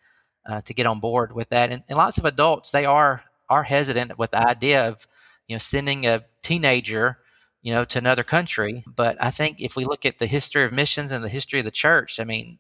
uh, 0.48 0.62
to 0.62 0.74
get 0.74 0.88
on 0.88 1.00
board 1.00 1.32
with 1.32 1.50
that. 1.50 1.72
And, 1.72 1.84
and 1.88 1.96
lots 1.96 2.18
of 2.18 2.26
adults, 2.26 2.72
they 2.72 2.86
are 2.86 3.24
are 3.50 3.64
hesitant 3.64 4.18
with 4.18 4.32
the 4.32 4.48
idea 4.48 4.88
of 4.88 5.08
you 5.48 5.56
know 5.56 5.60
sending 5.60 6.06
a 6.06 6.26
teenager 6.42 7.20
you 7.62 7.74
know 7.74 7.84
to 7.86 7.98
another 7.98 8.24
country. 8.24 8.84
But 8.88 9.22
i 9.22 9.32
think 9.32 9.60
if 9.60 9.76
we 9.76 9.86
look 9.86 10.06
at 10.06 10.20
the 10.20 10.26
history 10.26 10.64
of 10.64 10.72
missions 10.72 11.12
and 11.12 11.24
the 11.24 11.30
history 11.30 11.60
of 11.60 11.66
the 11.66 11.72
church 11.72 12.20
i 12.20 12.24
mean 12.24 12.60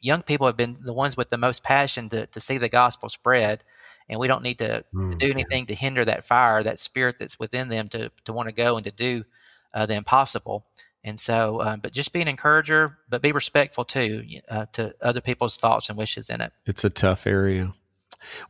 young 0.00 0.22
people 0.22 0.46
have 0.46 0.56
been 0.56 0.78
the 0.80 0.92
ones 0.92 1.16
with 1.16 1.28
the 1.28 1.38
most 1.38 1.62
passion 1.62 2.08
to, 2.08 2.26
to 2.26 2.40
see 2.40 2.58
the 2.58 2.68
gospel 2.68 3.08
spread. 3.08 3.62
And 4.08 4.18
we 4.18 4.26
don't 4.26 4.42
need 4.42 4.58
to, 4.58 4.84
mm, 4.92 5.18
do 5.18 5.30
anything 5.30 5.66
to 5.66 5.74
hinder 5.74 6.04
that 6.04 6.24
fire 6.24 6.62
that 6.62 6.78
spirit 6.78 7.16
that's 7.18 7.38
within 7.38 7.68
them 7.68 7.88
to, 7.90 8.10
to 8.24 8.32
want 8.32 8.48
to 8.48 8.54
go 8.54 8.76
and 8.76 8.84
to 8.84 8.90
do 8.90 9.24
uh, 9.72 9.86
the 9.86 9.94
impossible. 9.94 10.66
And 11.04 11.18
so 11.18 11.60
uh, 11.60 11.76
but 11.76 11.92
just 11.92 12.12
be 12.12 12.20
an 12.20 12.28
encourager 12.28 12.98
but 13.08 13.22
be 13.22 13.32
respectful 13.32 13.84
too 13.84 14.24
uh, 14.48 14.66
to 14.72 14.94
other 15.00 15.20
people's 15.20 15.56
thoughts 15.56 15.88
and 15.88 15.96
wishes 15.96 16.28
in 16.28 16.40
it. 16.40 16.52
It's 16.66 16.84
a 16.84 16.90
tough 16.90 17.26
area 17.26 17.72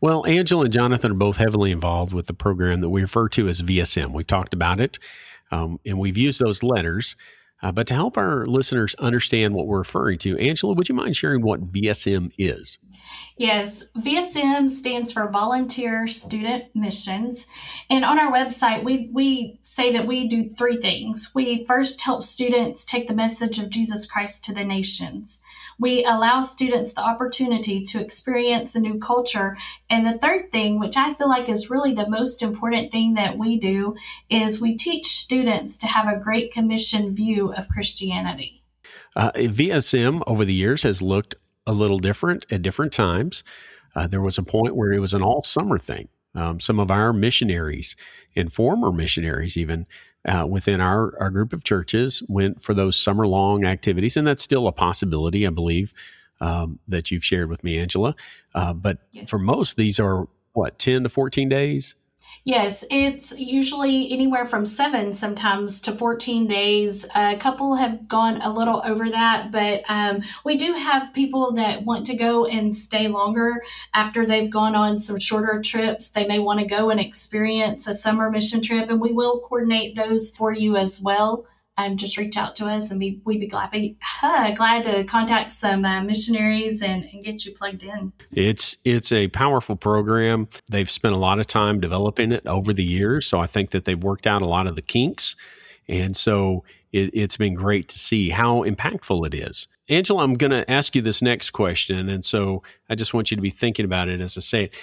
well, 0.00 0.26
Angela 0.26 0.64
and 0.64 0.72
Jonathan 0.72 1.12
are 1.12 1.14
both 1.14 1.36
heavily 1.36 1.70
involved 1.70 2.12
with 2.12 2.26
the 2.26 2.34
program 2.34 2.80
that 2.80 2.90
we 2.90 3.02
refer 3.02 3.28
to 3.30 3.48
as 3.48 3.62
VSM. 3.62 4.12
We've 4.12 4.26
talked 4.26 4.54
about 4.54 4.80
it, 4.80 4.98
um, 5.50 5.78
and 5.86 5.98
we've 5.98 6.18
used 6.18 6.40
those 6.40 6.62
letters. 6.62 7.16
Uh, 7.62 7.70
but 7.70 7.86
to 7.86 7.94
help 7.94 8.16
our 8.16 8.46
listeners 8.46 8.94
understand 8.96 9.54
what 9.54 9.66
we're 9.66 9.78
referring 9.78 10.18
to, 10.18 10.38
Angela, 10.38 10.72
would 10.72 10.88
you 10.88 10.94
mind 10.94 11.14
sharing 11.14 11.42
what 11.42 11.72
VSM 11.72 12.32
is? 12.38 12.78
Yes, 13.40 13.84
VSM 13.96 14.70
stands 14.70 15.12
for 15.12 15.26
Volunteer 15.26 16.06
Student 16.06 16.64
Missions. 16.74 17.46
And 17.88 18.04
on 18.04 18.18
our 18.18 18.30
website, 18.30 18.84
we, 18.84 19.08
we 19.14 19.56
say 19.62 19.94
that 19.94 20.06
we 20.06 20.28
do 20.28 20.50
three 20.50 20.76
things. 20.76 21.30
We 21.34 21.64
first 21.64 22.02
help 22.02 22.22
students 22.22 22.84
take 22.84 23.08
the 23.08 23.14
message 23.14 23.58
of 23.58 23.70
Jesus 23.70 24.04
Christ 24.04 24.44
to 24.44 24.52
the 24.52 24.62
nations. 24.62 25.40
We 25.78 26.04
allow 26.04 26.42
students 26.42 26.92
the 26.92 27.00
opportunity 27.00 27.82
to 27.84 27.98
experience 27.98 28.74
a 28.74 28.80
new 28.80 28.98
culture. 28.98 29.56
And 29.88 30.06
the 30.06 30.18
third 30.18 30.52
thing, 30.52 30.78
which 30.78 30.98
I 30.98 31.14
feel 31.14 31.30
like 31.30 31.48
is 31.48 31.70
really 31.70 31.94
the 31.94 32.10
most 32.10 32.42
important 32.42 32.92
thing 32.92 33.14
that 33.14 33.38
we 33.38 33.58
do, 33.58 33.96
is 34.28 34.60
we 34.60 34.76
teach 34.76 35.16
students 35.16 35.78
to 35.78 35.86
have 35.86 36.06
a 36.06 36.20
Great 36.20 36.52
Commission 36.52 37.14
view 37.14 37.54
of 37.54 37.70
Christianity. 37.70 38.60
Uh, 39.16 39.32
VSM 39.32 40.22
over 40.26 40.44
the 40.44 40.52
years 40.52 40.82
has 40.82 41.00
looked 41.00 41.36
a 41.66 41.72
little 41.72 41.98
different 41.98 42.46
at 42.50 42.62
different 42.62 42.92
times. 42.92 43.44
Uh, 43.94 44.06
there 44.06 44.20
was 44.20 44.38
a 44.38 44.42
point 44.42 44.76
where 44.76 44.92
it 44.92 45.00
was 45.00 45.14
an 45.14 45.22
all 45.22 45.42
summer 45.42 45.78
thing. 45.78 46.08
Um, 46.34 46.60
some 46.60 46.78
of 46.78 46.90
our 46.90 47.12
missionaries 47.12 47.96
and 48.36 48.52
former 48.52 48.92
missionaries, 48.92 49.56
even 49.56 49.86
uh, 50.26 50.46
within 50.48 50.80
our, 50.80 51.18
our 51.20 51.30
group 51.30 51.52
of 51.52 51.64
churches, 51.64 52.22
went 52.28 52.62
for 52.62 52.72
those 52.72 52.96
summer 52.96 53.26
long 53.26 53.64
activities. 53.64 54.16
And 54.16 54.26
that's 54.26 54.42
still 54.42 54.68
a 54.68 54.72
possibility, 54.72 55.46
I 55.46 55.50
believe, 55.50 55.92
um, 56.40 56.78
that 56.86 57.10
you've 57.10 57.24
shared 57.24 57.48
with 57.48 57.64
me, 57.64 57.78
Angela. 57.78 58.14
Uh, 58.54 58.72
but 58.72 58.98
yes. 59.10 59.28
for 59.28 59.38
most, 59.38 59.76
these 59.76 59.98
are 59.98 60.28
what, 60.52 60.78
10 60.78 61.02
to 61.04 61.08
14 61.08 61.48
days? 61.48 61.96
Yes, 62.44 62.84
it's 62.90 63.38
usually 63.38 64.10
anywhere 64.10 64.46
from 64.46 64.64
seven 64.64 65.12
sometimes 65.12 65.78
to 65.82 65.92
14 65.92 66.46
days. 66.46 67.04
A 67.14 67.36
couple 67.36 67.74
have 67.74 68.08
gone 68.08 68.40
a 68.40 68.50
little 68.50 68.80
over 68.84 69.10
that, 69.10 69.52
but 69.52 69.82
um, 69.88 70.22
we 70.42 70.56
do 70.56 70.72
have 70.72 71.12
people 71.12 71.52
that 71.52 71.84
want 71.84 72.06
to 72.06 72.16
go 72.16 72.46
and 72.46 72.74
stay 72.74 73.08
longer 73.08 73.62
after 73.92 74.24
they've 74.24 74.50
gone 74.50 74.74
on 74.74 74.98
some 74.98 75.18
shorter 75.18 75.60
trips. 75.60 76.08
They 76.08 76.26
may 76.26 76.38
want 76.38 76.60
to 76.60 76.66
go 76.66 76.88
and 76.88 76.98
experience 76.98 77.86
a 77.86 77.94
summer 77.94 78.30
mission 78.30 78.62
trip, 78.62 78.88
and 78.88 79.02
we 79.02 79.12
will 79.12 79.40
coordinate 79.40 79.94
those 79.94 80.30
for 80.30 80.50
you 80.50 80.76
as 80.76 81.00
well 81.00 81.44
um, 81.86 81.96
just 81.96 82.16
reach 82.16 82.36
out 82.36 82.56
to 82.56 82.66
us 82.66 82.90
and 82.90 83.00
we, 83.00 83.20
we'd 83.24 83.40
be 83.40 83.46
glad, 83.46 83.70
be, 83.70 83.96
uh, 84.22 84.52
glad 84.52 84.84
to 84.84 85.04
contact 85.04 85.52
some 85.52 85.84
uh, 85.84 86.02
missionaries 86.02 86.82
and, 86.82 87.04
and 87.12 87.24
get 87.24 87.44
you 87.44 87.52
plugged 87.52 87.82
in. 87.82 88.12
It's, 88.32 88.76
it's 88.84 89.12
a 89.12 89.28
powerful 89.28 89.76
program. 89.76 90.48
They've 90.70 90.90
spent 90.90 91.14
a 91.14 91.18
lot 91.18 91.38
of 91.38 91.46
time 91.46 91.80
developing 91.80 92.32
it 92.32 92.46
over 92.46 92.72
the 92.72 92.84
years. 92.84 93.26
So 93.26 93.40
I 93.40 93.46
think 93.46 93.70
that 93.70 93.84
they've 93.84 94.02
worked 94.02 94.26
out 94.26 94.42
a 94.42 94.48
lot 94.48 94.66
of 94.66 94.74
the 94.74 94.82
kinks. 94.82 95.36
And 95.88 96.16
so 96.16 96.64
it, 96.92 97.10
it's 97.12 97.36
been 97.36 97.54
great 97.54 97.88
to 97.88 97.98
see 97.98 98.30
how 98.30 98.64
impactful 98.64 99.26
it 99.26 99.34
is. 99.34 99.68
Angela, 99.88 100.22
I'm 100.22 100.34
going 100.34 100.52
to 100.52 100.70
ask 100.70 100.94
you 100.94 101.02
this 101.02 101.20
next 101.20 101.50
question. 101.50 102.08
And 102.08 102.24
so 102.24 102.62
I 102.88 102.94
just 102.94 103.12
want 103.12 103.30
you 103.30 103.36
to 103.36 103.40
be 103.42 103.50
thinking 103.50 103.84
about 103.84 104.08
it 104.08 104.20
as 104.20 104.38
I 104.38 104.40
say 104.40 104.64
it 104.64 104.74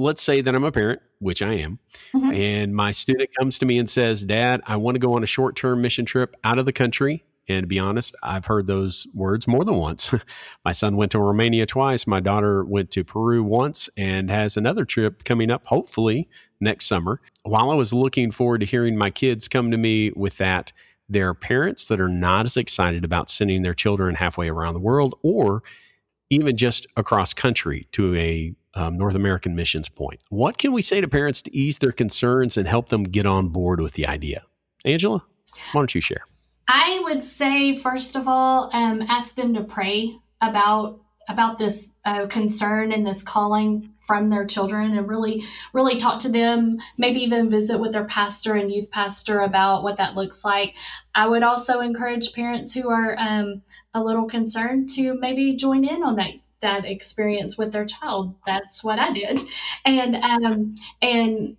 let's 0.00 0.22
say 0.22 0.40
that 0.40 0.54
I'm 0.54 0.64
a 0.64 0.72
parent, 0.72 1.00
which 1.18 1.42
I 1.42 1.54
am, 1.54 1.78
mm-hmm. 2.14 2.32
and 2.32 2.74
my 2.74 2.90
student 2.90 3.30
comes 3.38 3.58
to 3.58 3.66
me 3.66 3.78
and 3.78 3.88
says, 3.88 4.24
Dad, 4.24 4.62
I 4.66 4.76
want 4.76 4.94
to 4.96 4.98
go 4.98 5.14
on 5.14 5.22
a 5.22 5.26
short 5.26 5.56
term 5.56 5.82
mission 5.82 6.04
trip 6.04 6.34
out 6.44 6.58
of 6.58 6.66
the 6.66 6.72
country. 6.72 7.24
And 7.48 7.64
to 7.64 7.66
be 7.66 7.80
honest, 7.80 8.14
I've 8.22 8.46
heard 8.46 8.68
those 8.68 9.08
words 9.12 9.48
more 9.48 9.64
than 9.64 9.74
once. 9.74 10.14
my 10.64 10.70
son 10.70 10.96
went 10.96 11.10
to 11.12 11.18
Romania 11.18 11.66
twice. 11.66 12.06
My 12.06 12.20
daughter 12.20 12.64
went 12.64 12.92
to 12.92 13.02
Peru 13.02 13.42
once 13.42 13.90
and 13.96 14.30
has 14.30 14.56
another 14.56 14.84
trip 14.84 15.24
coming 15.24 15.50
up, 15.50 15.66
hopefully 15.66 16.28
next 16.60 16.86
summer. 16.86 17.20
While 17.42 17.70
I 17.70 17.74
was 17.74 17.92
looking 17.92 18.30
forward 18.30 18.60
to 18.60 18.66
hearing 18.66 18.96
my 18.96 19.10
kids 19.10 19.48
come 19.48 19.72
to 19.72 19.76
me 19.76 20.12
with 20.14 20.36
that, 20.38 20.72
there 21.08 21.28
are 21.28 21.34
parents 21.34 21.86
that 21.86 22.00
are 22.00 22.08
not 22.08 22.46
as 22.46 22.56
excited 22.56 23.04
about 23.04 23.28
sending 23.28 23.62
their 23.62 23.74
children 23.74 24.14
halfway 24.14 24.48
around 24.48 24.74
the 24.74 24.80
world 24.80 25.16
or 25.22 25.64
even 26.30 26.56
just 26.56 26.86
across 26.96 27.34
country 27.34 27.88
to 27.90 28.14
a 28.14 28.54
um, 28.80 28.96
North 28.96 29.14
American 29.14 29.54
missions 29.54 29.88
point. 29.88 30.22
What 30.30 30.58
can 30.58 30.72
we 30.72 30.82
say 30.82 31.00
to 31.00 31.08
parents 31.08 31.42
to 31.42 31.56
ease 31.56 31.78
their 31.78 31.92
concerns 31.92 32.56
and 32.56 32.66
help 32.66 32.88
them 32.88 33.04
get 33.04 33.26
on 33.26 33.48
board 33.48 33.80
with 33.80 33.92
the 33.94 34.06
idea? 34.06 34.44
Angela, 34.84 35.22
why 35.72 35.80
don't 35.80 35.94
you 35.94 36.00
share? 36.00 36.24
I 36.66 37.00
would 37.04 37.22
say, 37.22 37.76
first 37.76 38.16
of 38.16 38.26
all, 38.26 38.70
um, 38.72 39.02
ask 39.02 39.34
them 39.34 39.54
to 39.54 39.62
pray 39.62 40.16
about 40.40 41.00
about 41.28 41.58
this 41.58 41.92
uh, 42.04 42.26
concern 42.26 42.90
and 42.90 43.06
this 43.06 43.22
calling 43.22 43.92
from 44.00 44.30
their 44.30 44.44
children 44.44 44.96
and 44.96 45.06
really 45.08 45.44
really 45.72 45.96
talk 45.96 46.18
to 46.18 46.28
them 46.28 46.78
maybe 46.98 47.20
even 47.20 47.48
visit 47.48 47.78
with 47.78 47.92
their 47.92 48.06
pastor 48.06 48.54
and 48.54 48.72
youth 48.72 48.90
pastor 48.90 49.38
about 49.38 49.84
what 49.84 49.96
that 49.98 50.16
looks 50.16 50.44
like 50.44 50.74
i 51.14 51.28
would 51.28 51.44
also 51.44 51.78
encourage 51.78 52.32
parents 52.32 52.74
who 52.74 52.90
are 52.90 53.14
um, 53.18 53.62
a 53.94 54.02
little 54.02 54.26
concerned 54.26 54.90
to 54.90 55.14
maybe 55.20 55.54
join 55.54 55.84
in 55.84 56.02
on 56.02 56.16
that 56.16 56.32
that 56.60 56.84
experience 56.84 57.56
with 57.56 57.72
their 57.72 57.84
child. 57.84 58.34
That's 58.46 58.84
what 58.84 58.98
i 58.98 59.12
did. 59.12 59.40
And 59.84 60.16
um, 60.16 60.74
and 61.00 61.56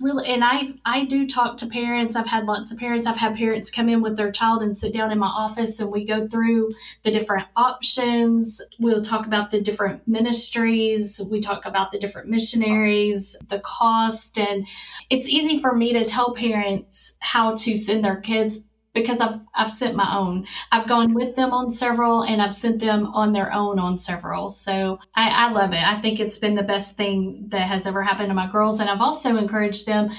really 0.00 0.26
and 0.28 0.44
i 0.44 0.68
i 0.84 1.04
do 1.04 1.26
talk 1.26 1.56
to 1.58 1.66
parents. 1.66 2.16
I've 2.16 2.26
had 2.26 2.46
lots 2.46 2.70
of 2.72 2.78
parents. 2.78 3.06
I've 3.06 3.16
had 3.16 3.36
parents 3.36 3.70
come 3.70 3.88
in 3.88 4.02
with 4.02 4.16
their 4.16 4.30
child 4.30 4.62
and 4.62 4.76
sit 4.76 4.92
down 4.92 5.10
in 5.10 5.18
my 5.18 5.26
office 5.26 5.80
and 5.80 5.90
we 5.90 6.04
go 6.04 6.26
through 6.26 6.70
the 7.02 7.10
different 7.10 7.46
options. 7.56 8.62
We'll 8.78 9.02
talk 9.02 9.26
about 9.26 9.50
the 9.50 9.60
different 9.60 10.06
ministries. 10.06 11.20
We 11.20 11.40
talk 11.40 11.66
about 11.66 11.92
the 11.92 11.98
different 11.98 12.28
missionaries 12.28 13.36
the 13.48 13.60
cost 13.60 14.38
and 14.38 14.66
it's 15.10 15.28
easy 15.28 15.60
for 15.60 15.74
me 15.74 15.92
to 15.92 16.04
tell 16.04 16.34
parents 16.34 17.16
how 17.20 17.56
to 17.56 17.76
send 17.76 18.04
their 18.04 18.20
kids 18.20 18.60
because 18.94 19.20
I've 19.20 19.40
I've 19.54 19.70
sent 19.70 19.96
my 19.96 20.16
own. 20.16 20.46
I've 20.72 20.88
gone 20.88 21.12
with 21.12 21.36
them 21.36 21.52
on 21.52 21.70
several 21.70 22.22
and 22.22 22.40
I've 22.40 22.54
sent 22.54 22.80
them 22.80 23.06
on 23.08 23.32
their 23.32 23.52
own 23.52 23.78
on 23.78 23.98
several. 23.98 24.48
So 24.50 24.98
I, 25.14 25.48
I 25.48 25.52
love 25.52 25.72
it. 25.72 25.82
I 25.82 25.96
think 25.96 26.20
it's 26.20 26.38
been 26.38 26.54
the 26.54 26.62
best 26.62 26.96
thing 26.96 27.46
that 27.48 27.68
has 27.68 27.86
ever 27.86 28.02
happened 28.02 28.28
to 28.28 28.34
my 28.34 28.50
girls. 28.50 28.80
And 28.80 28.88
I've 28.88 29.02
also 29.02 29.36
encouraged 29.36 29.86
them. 29.86 30.10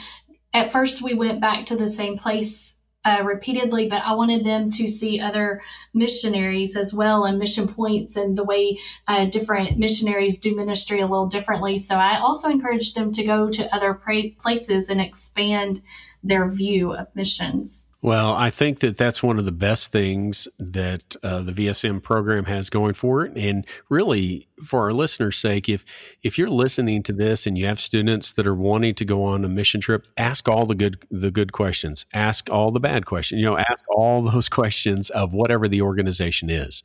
At 0.54 0.72
first 0.72 1.02
we 1.02 1.14
went 1.14 1.42
back 1.42 1.66
to 1.68 1.76
the 1.76 1.88
same 1.88 2.18
place 2.18 2.76
uh, 3.06 3.22
repeatedly, 3.24 3.88
but 3.88 4.04
I 4.04 4.14
wanted 4.14 4.44
them 4.44 4.72
to 4.72 4.88
see 4.88 5.20
other 5.20 5.62
missionaries 5.94 6.76
as 6.76 6.94
well 6.94 7.24
and 7.24 7.38
mission 7.38 7.68
points 7.68 8.16
and 8.16 8.36
the 8.36 8.44
way 8.44 8.80
uh, 9.08 9.26
different 9.26 9.78
missionaries 9.78 10.40
do 10.40 10.56
ministry 10.56 11.00
a 11.00 11.08
little 11.08 11.28
differently. 11.28 11.78
So 11.78 11.96
I 11.96 12.18
also 12.18 12.50
encouraged 12.50 12.96
them 12.96 13.12
to 13.12 13.24
go 13.24 13.50
to 13.50 13.74
other 13.74 13.94
pra- 13.94 14.32
places 14.40 14.90
and 14.90 15.00
expand 15.00 15.84
their 16.24 16.50
view 16.50 16.94
of 16.94 17.16
missions. 17.16 17.88
Well, 18.06 18.36
I 18.36 18.52
think 18.52 18.82
that 18.82 18.98
that's 18.98 19.24
one 19.24 19.40
of 19.40 19.46
the 19.46 19.52
best 19.52 19.92
things 19.92 20.48
that 20.60 21.16
uh, 21.24 21.42
the 21.42 21.52
VSM 21.52 22.04
program 22.04 22.46
has 22.46 22.70
going 22.70 22.94
for 22.94 23.26
it. 23.26 23.36
And 23.36 23.66
really, 23.90 24.48
for 24.64 24.82
our 24.82 24.94
listeners' 24.94 25.38
sake, 25.38 25.68
if 25.68 25.84
if 26.22 26.38
you're 26.38 26.48
listening 26.48 27.02
to 27.02 27.14
this 27.14 27.48
and 27.48 27.58
you 27.58 27.66
have 27.66 27.80
students 27.80 28.32
that 28.34 28.46
are 28.46 28.54
wanting 28.54 28.94
to 28.94 29.06
go 29.06 29.24
on 29.24 29.44
a 29.44 29.50
mission 29.50 29.82
trip, 29.82 30.06
ask 30.18 30.48
all 30.48 30.68
the 30.68 30.76
good 30.76 31.04
the 31.10 31.32
good 31.32 31.52
questions. 31.52 32.06
Ask 32.14 32.48
all 32.48 32.70
the 32.70 32.80
bad 32.80 33.08
questions. 33.08 33.40
You 33.40 33.46
know, 33.48 33.58
ask 33.58 33.84
all 33.90 34.22
those 34.22 34.50
questions 34.60 35.10
of 35.10 35.34
whatever 35.34 35.68
the 35.68 35.82
organization 35.82 36.52
is. 36.52 36.84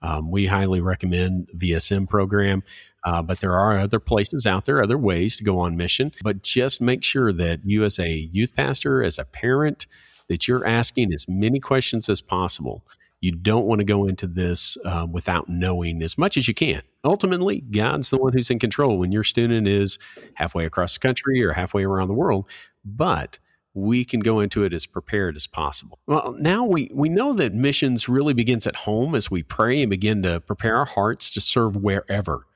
Um, 0.00 0.30
we 0.30 0.46
highly 0.46 0.80
recommend 0.80 1.50
VSM 1.54 2.08
program. 2.08 2.62
Uh, 3.04 3.20
but 3.20 3.40
there 3.40 3.58
are 3.58 3.78
other 3.78 4.00
places 4.00 4.46
out 4.46 4.64
there, 4.64 4.82
other 4.82 4.96
ways 4.96 5.36
to 5.36 5.44
go 5.44 5.58
on 5.58 5.76
mission. 5.76 6.12
But 6.22 6.42
just 6.42 6.80
make 6.80 7.04
sure 7.04 7.30
that 7.32 7.60
you, 7.62 7.84
as 7.84 7.98
a 7.98 8.08
youth 8.08 8.54
pastor, 8.54 9.02
as 9.02 9.18
a 9.18 9.24
parent, 9.24 9.86
that 10.32 10.48
you're 10.48 10.66
asking 10.66 11.12
as 11.12 11.28
many 11.28 11.60
questions 11.60 12.08
as 12.08 12.22
possible. 12.22 12.82
You 13.20 13.32
don't 13.32 13.66
want 13.66 13.80
to 13.80 13.84
go 13.84 14.06
into 14.06 14.26
this 14.26 14.78
uh, 14.86 15.06
without 15.08 15.46
knowing 15.46 16.02
as 16.02 16.16
much 16.16 16.38
as 16.38 16.48
you 16.48 16.54
can. 16.54 16.80
Ultimately, 17.04 17.60
God's 17.60 18.08
the 18.08 18.16
one 18.16 18.32
who's 18.32 18.50
in 18.50 18.58
control 18.58 18.96
when 18.98 19.12
your 19.12 19.24
student 19.24 19.68
is 19.68 19.98
halfway 20.32 20.64
across 20.64 20.94
the 20.94 21.00
country 21.00 21.44
or 21.44 21.52
halfway 21.52 21.84
around 21.84 22.08
the 22.08 22.14
world. 22.14 22.48
But 22.82 23.38
we 23.74 24.06
can 24.06 24.20
go 24.20 24.40
into 24.40 24.64
it 24.64 24.72
as 24.72 24.86
prepared 24.86 25.36
as 25.36 25.46
possible. 25.46 25.98
Well, 26.06 26.34
now 26.38 26.64
we, 26.64 26.90
we 26.94 27.10
know 27.10 27.34
that 27.34 27.52
missions 27.52 28.08
really 28.08 28.32
begins 28.32 28.66
at 28.66 28.76
home 28.76 29.14
as 29.14 29.30
we 29.30 29.42
pray 29.42 29.82
and 29.82 29.90
begin 29.90 30.22
to 30.22 30.40
prepare 30.40 30.76
our 30.76 30.86
hearts 30.86 31.28
to 31.32 31.42
serve 31.42 31.76
wherever. 31.76 32.46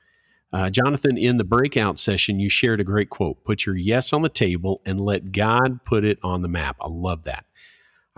Uh, 0.51 0.69
Jonathan, 0.71 1.17
in 1.17 1.37
the 1.37 1.43
breakout 1.43 1.99
session, 1.99 2.39
you 2.39 2.49
shared 2.49 2.79
a 2.79 2.83
great 2.83 3.11
quote 3.11 3.43
Put 3.43 3.65
your 3.65 3.75
yes 3.75 4.13
on 4.13 4.21
the 4.23 4.29
table 4.29 4.81
and 4.85 4.99
let 4.99 5.31
God 5.31 5.83
put 5.85 6.03
it 6.03 6.17
on 6.23 6.41
the 6.41 6.47
map. 6.47 6.77
I 6.81 6.87
love 6.89 7.23
that. 7.23 7.45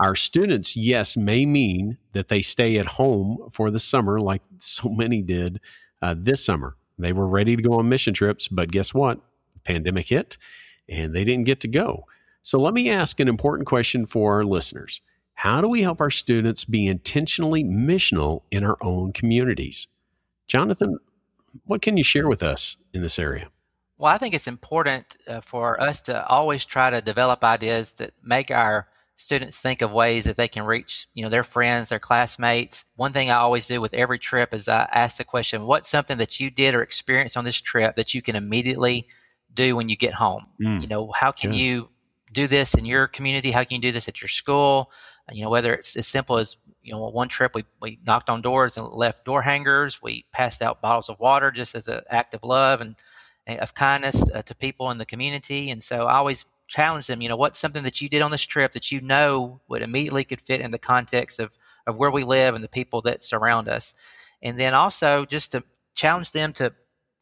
Our 0.00 0.16
students, 0.16 0.76
yes, 0.76 1.16
may 1.16 1.46
mean 1.46 1.98
that 2.12 2.28
they 2.28 2.42
stay 2.42 2.78
at 2.78 2.86
home 2.86 3.48
for 3.52 3.70
the 3.70 3.78
summer, 3.78 4.18
like 4.18 4.42
so 4.58 4.88
many 4.88 5.22
did 5.22 5.60
uh, 6.02 6.14
this 6.18 6.44
summer. 6.44 6.76
They 6.98 7.12
were 7.12 7.28
ready 7.28 7.56
to 7.56 7.62
go 7.62 7.74
on 7.74 7.88
mission 7.88 8.12
trips, 8.12 8.48
but 8.48 8.70
guess 8.70 8.92
what? 8.92 9.20
pandemic 9.64 10.08
hit 10.08 10.36
and 10.88 11.14
they 11.14 11.24
didn't 11.24 11.44
get 11.44 11.60
to 11.60 11.68
go. 11.68 12.06
So 12.42 12.58
let 12.58 12.74
me 12.74 12.90
ask 12.90 13.20
an 13.20 13.28
important 13.28 13.66
question 13.66 14.06
for 14.06 14.34
our 14.34 14.44
listeners. 14.44 15.00
How 15.34 15.60
do 15.60 15.68
we 15.68 15.82
help 15.82 16.00
our 16.00 16.10
students 16.10 16.64
be 16.64 16.86
intentionally 16.86 17.64
missional 17.64 18.42
in 18.50 18.64
our 18.64 18.76
own 18.82 19.12
communities? 19.12 19.86
Jonathan, 20.48 20.98
what 21.64 21.82
can 21.82 21.96
you 21.96 22.04
share 22.04 22.28
with 22.28 22.42
us 22.42 22.76
in 22.92 23.02
this 23.02 23.18
area? 23.18 23.48
Well, 23.96 24.12
I 24.12 24.18
think 24.18 24.34
it's 24.34 24.48
important 24.48 25.16
uh, 25.28 25.40
for 25.40 25.80
us 25.80 26.00
to 26.02 26.26
always 26.26 26.64
try 26.64 26.90
to 26.90 27.00
develop 27.00 27.44
ideas 27.44 27.92
that 27.92 28.12
make 28.22 28.50
our 28.50 28.88
students 29.20 29.60
think 29.60 29.82
of 29.82 29.92
ways 29.92 30.24
that 30.24 30.36
they 30.36 30.48
can 30.48 30.64
reach 30.64 31.06
you 31.12 31.22
know 31.22 31.28
their 31.28 31.44
friends 31.44 31.90
their 31.90 31.98
classmates. 31.98 32.84
One 32.96 33.12
thing 33.12 33.30
i 33.30 33.34
always 33.34 33.66
do 33.66 33.80
with 33.80 33.92
every 33.94 34.18
trip 34.18 34.54
is 34.54 34.68
i 34.68 34.88
ask 34.92 35.18
the 35.18 35.24
question 35.24 35.66
what's 35.66 35.88
something 35.88 36.18
that 36.18 36.40
you 36.40 36.50
did 36.50 36.74
or 36.74 36.82
experienced 36.82 37.36
on 37.36 37.44
this 37.44 37.60
trip 37.60 37.96
that 37.96 38.14
you 38.14 38.22
can 38.22 38.34
immediately 38.34 39.06
do 39.52 39.76
when 39.76 39.88
you 39.88 39.96
get 39.96 40.14
home? 40.14 40.46
Mm. 40.60 40.80
you 40.80 40.88
know 40.88 41.12
how 41.12 41.30
can 41.32 41.52
yeah. 41.52 41.60
you 41.60 41.88
do 42.32 42.46
this 42.46 42.74
in 42.74 42.84
your 42.84 43.06
community? 43.06 43.50
How 43.50 43.64
can 43.64 43.76
you 43.76 43.82
do 43.82 43.92
this 43.92 44.08
at 44.08 44.20
your 44.22 44.28
school? 44.28 44.90
You 45.30 45.44
know 45.44 45.50
whether 45.50 45.74
it's 45.74 45.96
as 45.96 46.06
simple 46.06 46.38
as 46.38 46.56
you 46.82 46.92
know 46.92 47.08
one 47.08 47.28
trip 47.28 47.54
we, 47.54 47.64
we 47.80 47.98
knocked 48.06 48.30
on 48.30 48.40
doors 48.40 48.76
and 48.76 48.86
left 48.88 49.24
door 49.24 49.42
hangers. 49.42 50.00
We 50.02 50.24
passed 50.32 50.62
out 50.62 50.80
bottles 50.80 51.08
of 51.08 51.20
water 51.20 51.50
just 51.50 51.74
as 51.74 51.88
an 51.88 52.00
act 52.08 52.34
of 52.34 52.42
love 52.42 52.80
and 52.80 52.96
of 53.46 53.74
kindness 53.74 54.30
uh, 54.32 54.42
to 54.42 54.54
people 54.54 54.90
in 54.90 54.98
the 54.98 55.06
community. 55.06 55.70
And 55.70 55.82
so 55.82 56.06
i 56.06 56.14
always 56.14 56.44
challenge 56.70 57.08
them, 57.08 57.20
you 57.20 57.28
know, 57.28 57.36
what's 57.36 57.58
something 57.58 57.82
that 57.82 58.00
you 58.00 58.08
did 58.08 58.22
on 58.22 58.30
this 58.30 58.46
trip 58.46 58.70
that 58.72 58.92
you 58.92 59.00
know 59.00 59.60
would 59.68 59.82
immediately 59.82 60.24
could 60.24 60.40
fit 60.40 60.60
in 60.60 60.70
the 60.70 60.78
context 60.78 61.40
of, 61.40 61.58
of 61.86 61.98
where 61.98 62.12
we 62.12 62.22
live 62.22 62.54
and 62.54 62.62
the 62.62 62.68
people 62.68 63.02
that 63.02 63.24
surround 63.24 63.68
us. 63.68 63.92
And 64.40 64.58
then 64.58 64.72
also 64.72 65.26
just 65.26 65.52
to 65.52 65.64
challenge 65.94 66.30
them 66.30 66.52
to, 66.54 66.72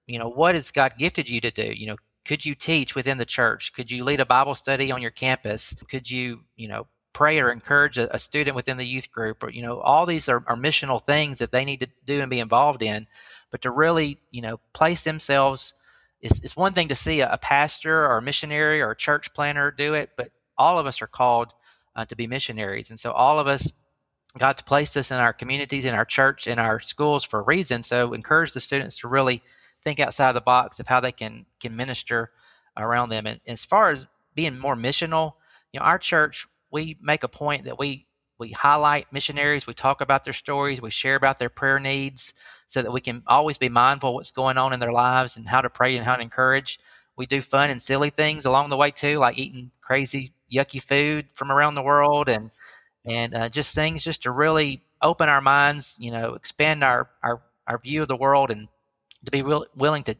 you 0.07 0.19
know, 0.19 0.29
what 0.29 0.55
has 0.55 0.71
God 0.71 0.93
gifted 0.99 1.31
you 1.31 1.41
to 1.41 1.51
do? 1.51 1.73
You 1.75 1.89
know, 1.89 1.97
could 2.27 2.45
you 2.45 2.55
teach 2.55 2.95
within 2.95 3.17
the 3.17 3.25
church? 3.25 3.73
Could 3.73 3.91
you 3.91 4.05
lead 4.05 4.21
a 4.21 4.27
Bible 4.27 4.55
study 4.55 4.93
on 4.93 5.01
your 5.01 5.11
campus? 5.11 5.75
Could 5.89 6.11
you, 6.11 6.41
you 6.57 6.69
know, 6.69 6.87
pray 7.15 7.41
or 7.41 7.51
encourage 7.51 7.97
a, 7.97 8.15
a 8.15 8.19
student 8.19 8.55
within 8.55 8.77
the 8.77 8.87
youth 8.87 9.11
group? 9.11 9.43
Or, 9.43 9.51
you 9.51 9.63
know, 9.63 9.81
all 9.81 10.05
these 10.05 10.29
are, 10.29 10.45
are 10.47 10.57
missional 10.57 11.03
things 11.03 11.39
that 11.39 11.53
they 11.53 11.65
need 11.65 11.81
to 11.81 11.89
do 12.05 12.21
and 12.21 12.29
be 12.29 12.39
involved 12.39 12.83
in. 12.83 13.07
But 13.51 13.63
to 13.63 13.71
really, 13.71 14.21
you 14.31 14.43
know, 14.43 14.61
place 14.75 15.05
themselves 15.05 15.73
it's, 16.21 16.43
it's 16.43 16.57
one 16.57 16.73
thing 16.73 16.89
to 16.89 16.95
see 16.95 17.21
a, 17.21 17.33
a, 17.33 17.39
pastor 17.39 18.05
or 18.05 18.19
a 18.19 18.23
missionary 18.23 18.81
or 18.81 18.91
a 18.91 18.97
church 18.97 19.33
planner 19.35 19.71
do 19.71 19.95
it, 19.95 20.11
but 20.17 20.31
all 20.57 20.79
of 20.79 20.87
us 20.87 21.01
are 21.01 21.07
called 21.07 21.55
uh, 21.95 22.05
to 22.07 22.17
be 22.17 22.27
missionaries. 22.27 22.91
And 22.91 22.99
so 22.99 23.13
all 23.13 23.39
of 23.39 23.47
us, 23.47 23.73
God's 24.37 24.63
placed 24.63 24.97
us 24.97 25.11
in 25.11 25.19
our 25.19 25.33
communities, 25.33 25.85
in 25.85 25.95
our 25.95 26.05
church, 26.05 26.47
in 26.47 26.59
our 26.59 26.81
schools 26.81 27.25
for 27.25 27.41
a 27.41 27.45
reason. 27.45 27.83
So 27.83 28.13
encourage 28.13 28.53
the 28.53 28.61
students 28.61 28.99
to 29.01 29.09
really 29.09 29.43
think 29.83 30.01
outside 30.01 30.33
the 30.33 30.41
box 30.41 30.81
of 30.81 30.89
how 30.89 31.01
they 31.01 31.13
can, 31.13 31.47
can 31.61 31.77
minister 31.77 32.33
around 32.77 33.11
them. 33.11 33.27
And 33.27 33.41
as 33.47 33.65
far 33.65 33.91
as 33.91 34.07
being 34.35 34.59
more 34.59 34.77
missional, 34.77 35.35
you 35.73 35.81
know, 35.81 35.87
our 35.87 35.99
church, 35.99 36.47
we 36.71 36.97
make 37.01 37.23
a 37.23 37.29
point 37.29 37.65
that 37.65 37.79
we, 37.79 38.07
we 38.39 38.51
highlight 38.51 39.13
missionaries, 39.13 39.67
we 39.67 39.75
talk 39.75 40.01
about 40.01 40.25
their 40.25 40.33
stories, 40.33 40.83
we 40.83 40.91
share 40.91 41.17
about 41.17 41.39
their 41.39 41.49
prayer 41.49 41.79
needs 41.79 42.35
so 42.69 42.83
that 42.83 42.93
we 42.93 43.01
can 43.01 43.23
always 43.27 43.59
be 43.59 43.69
mindful 43.69 44.15
what's 44.15 44.31
going 44.31 44.59
on 44.59 44.73
in 44.73 44.79
their 44.79 44.93
lives 44.93 45.37
and 45.37 45.49
how 45.49 45.61
to 45.61 45.71
pray 45.71 45.97
and 45.97 46.05
how 46.05 46.15
to 46.15 46.23
encourage. 46.23 46.79
We 47.17 47.27
do 47.27 47.41
fun 47.41 47.71
and 47.71 47.83
silly 47.83 48.11
things 48.11 48.45
along 48.45 48.69
the 48.69 48.77
way 48.77 48.93
too, 48.93 49.17
like 49.17 49.39
eating 49.39 49.73
crazy, 49.81 50.33
yucky 50.53 50.81
food 50.81 51.27
from 51.33 51.51
around 51.51 51.75
the 51.75 51.83
world 51.83 52.29
and 52.29 52.51
and 53.05 53.35
uh, 53.35 53.49
just 53.49 53.75
things 53.75 54.05
just 54.05 54.23
to 54.25 54.31
really 54.31 54.83
open 55.01 55.29
our 55.29 55.41
minds, 55.41 55.97
you 55.99 56.11
know, 56.11 56.35
expand 56.35 56.85
our 56.85 57.11
our, 57.23 57.43
our 57.67 57.79
view 57.79 58.03
of 58.03 58.09
the 58.09 58.17
world 58.17 58.51
and 58.51 58.69
to 59.25 59.31
be 59.31 59.43
will, 59.43 59.67
willing 59.75 60.05
to 60.05 60.15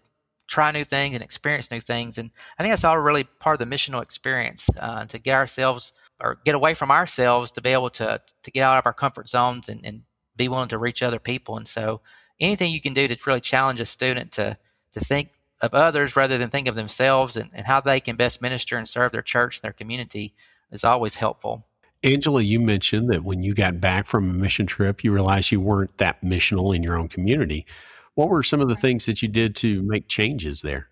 try 0.47 0.71
new 0.71 0.85
things 0.85 1.15
and 1.15 1.23
experience 1.23 1.71
new 1.71 1.81
things. 1.81 2.17
And 2.17 2.31
I 2.59 2.63
think 2.63 2.73
that's 2.73 2.85
all 2.85 2.99
really 2.99 3.25
part 3.25 3.61
of 3.61 3.69
the 3.69 3.77
missional 3.77 4.03
experience 4.03 4.71
uh, 4.81 5.05
to 5.05 5.19
get 5.19 5.35
ourselves 5.35 5.93
or 6.21 6.39
get 6.45 6.55
away 6.55 6.73
from 6.73 6.91
ourselves 6.91 7.53
to 7.53 7.61
be 7.61 7.71
able 7.71 7.91
to 7.91 8.21
to 8.43 8.51
get 8.51 8.63
out 8.63 8.79
of 8.79 8.87
our 8.87 8.95
comfort 8.95 9.29
zones 9.29 9.69
and, 9.69 9.85
and 9.85 10.03
be 10.37 10.49
willing 10.49 10.69
to 10.69 10.79
reach 10.79 11.03
other 11.03 11.19
people. 11.19 11.59
And 11.59 11.69
so 11.69 12.01
anything 12.41 12.73
you 12.73 12.81
can 12.81 12.95
do 12.95 13.09
to 13.09 13.17
really 13.27 13.41
challenge 13.41 13.81
a 13.81 13.85
student 13.85 14.33
to 14.33 14.57
to 14.93 15.01
think 15.01 15.31
of 15.61 15.75
others 15.75 16.17
rather 16.17 16.39
than 16.39 16.51
think 16.51 16.69
of 16.69 16.75
themselves 16.75 17.37
and, 17.37 17.51
and 17.53 17.67
how 17.67 17.81
they 17.81 18.01
can 18.01 18.17
best 18.17 18.41
minister 18.41 18.77
and 18.77 18.89
serve 18.89 19.13
their 19.13 19.23
church 19.23 19.57
and 19.57 19.63
their 19.63 19.73
community 19.73 20.35
is 20.71 20.85
always 20.85 21.17
helpful. 21.17 21.65
Angela, 22.05 22.43
you 22.43 22.61
mentioned 22.61 23.11
that 23.11 23.25
when 23.25 23.43
you 23.43 23.55
got 23.55 23.81
back 23.81 24.07
from 24.07 24.31
a 24.31 24.33
mission 24.33 24.67
trip, 24.67 25.03
you 25.03 25.13
realized 25.13 25.51
you 25.51 25.61
weren't 25.61 25.97
that 25.99 26.23
missional 26.23 26.75
in 26.75 26.83
your 26.83 26.97
own 26.97 27.09
community. 27.09 27.67
What 28.15 28.29
were 28.29 28.45
some 28.45 28.61
of 28.61 28.69
the 28.69 28.77
things 28.77 29.07
that 29.07 29.21
you 29.21 29.29
did 29.29 29.57
to 29.57 29.83
make 29.83 30.07
changes 30.07 30.63
there? 30.63 30.88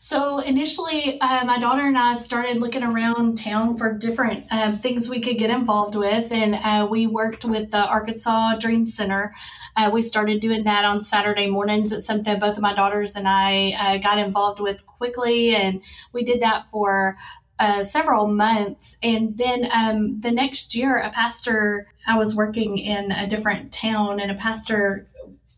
So 0.00 0.38
initially, 0.38 1.20
uh, 1.20 1.44
my 1.44 1.58
daughter 1.58 1.86
and 1.86 1.98
I 1.98 2.14
started 2.14 2.58
looking 2.58 2.82
around 2.82 3.38
town 3.38 3.76
for 3.76 3.92
different 3.92 4.46
uh, 4.50 4.72
things 4.72 5.08
we 5.08 5.20
could 5.20 5.38
get 5.38 5.50
involved 5.50 5.96
with, 5.96 6.30
and 6.30 6.54
uh, 6.54 6.86
we 6.88 7.06
worked 7.06 7.44
with 7.44 7.70
the 7.70 7.84
Arkansas 7.86 8.56
Dream 8.58 8.86
Center. 8.86 9.34
Uh, 9.76 9.90
we 9.92 10.02
started 10.02 10.40
doing 10.40 10.64
that 10.64 10.84
on 10.84 11.02
Saturday 11.02 11.48
mornings. 11.48 11.92
It's 11.92 12.06
something 12.06 12.38
both 12.38 12.56
of 12.56 12.62
my 12.62 12.74
daughters 12.74 13.16
and 13.16 13.28
I 13.28 13.72
uh, 13.78 13.98
got 13.98 14.18
involved 14.18 14.60
with 14.60 14.86
quickly, 14.86 15.54
and 15.54 15.82
we 16.12 16.24
did 16.24 16.40
that 16.42 16.70
for 16.70 17.16
uh, 17.58 17.82
several 17.82 18.26
months. 18.26 18.96
And 19.02 19.36
then 19.36 19.68
um, 19.72 20.20
the 20.20 20.30
next 20.30 20.74
year, 20.74 20.98
a 20.98 21.10
pastor, 21.10 21.88
I 22.06 22.16
was 22.18 22.36
working 22.36 22.78
in 22.78 23.10
a 23.10 23.26
different 23.26 23.72
town, 23.72 24.20
and 24.20 24.30
a 24.30 24.34
pastor 24.34 25.08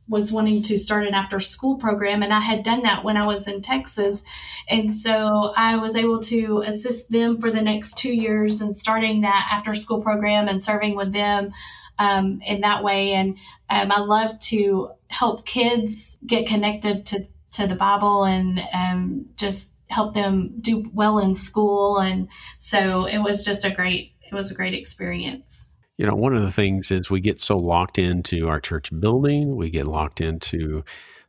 was 0.09 0.33
wanting 0.33 0.63
to 0.63 0.79
start 0.79 1.07
an 1.07 1.15
after 1.15 1.39
school 1.39 1.77
program 1.77 2.23
and 2.23 2.33
I 2.33 2.41
had 2.41 2.63
done 2.63 2.83
that 2.83 3.05
when 3.05 3.17
I 3.17 3.27
was 3.27 3.47
in 3.47 3.61
Texas. 3.61 4.25
And 4.69 4.93
so 4.95 5.53
I 5.57 5.77
was 5.77 5.97
able 5.97 6.21
to 6.21 6.63
assist 6.67 7.11
them 7.11 7.39
for 7.39 7.51
the 7.51 7.63
next 7.63 7.97
two 7.97 8.15
years 8.15 8.61
and 8.61 8.77
starting 8.77 9.21
that 9.21 9.49
after 9.53 9.75
school 9.75 10.01
program 10.01 10.49
and 10.49 10.65
serving 10.65 10.97
with 10.97 11.13
them 11.13 11.53
um, 11.99 12.41
in 12.47 12.63
that 12.63 12.83
way. 12.83 13.13
And 13.13 13.37
um, 13.69 13.93
I 13.93 14.01
love 14.01 14.39
to 14.41 14.93
help 15.09 15.45
kids 15.45 16.17
get 16.27 16.49
connected 16.49 17.05
to, 17.07 17.27
to 17.53 17.67
the 17.67 17.75
Bible 17.75 18.25
and 18.25 18.61
um, 18.73 19.27
just 19.37 19.73
help 19.89 20.15
them 20.15 20.55
do 20.61 20.91
well 20.93 21.19
in 21.19 21.35
school. 21.35 21.99
And 21.99 22.29
so 22.57 23.05
it 23.05 23.19
was 23.19 23.45
just 23.45 23.65
a 23.65 23.71
great, 23.71 24.13
it 24.23 24.35
was 24.35 24.51
a 24.51 24.55
great 24.55 24.75
experience 24.75 25.68
you 25.99 26.07
know, 26.07 26.15
one 26.15 26.35
of 26.35 26.43
the 26.43 26.53
things 26.53 26.91
is 26.93 27.11
we 27.11 27.21
get 27.21 27.41
so 27.41 27.59
locked 27.59 27.99
into 27.99 28.49
our 28.49 28.61
church 28.61 28.89
building, 28.99 29.57
we 29.57 29.69
get 29.69 29.89
locked 29.89 30.21
into 30.21 30.85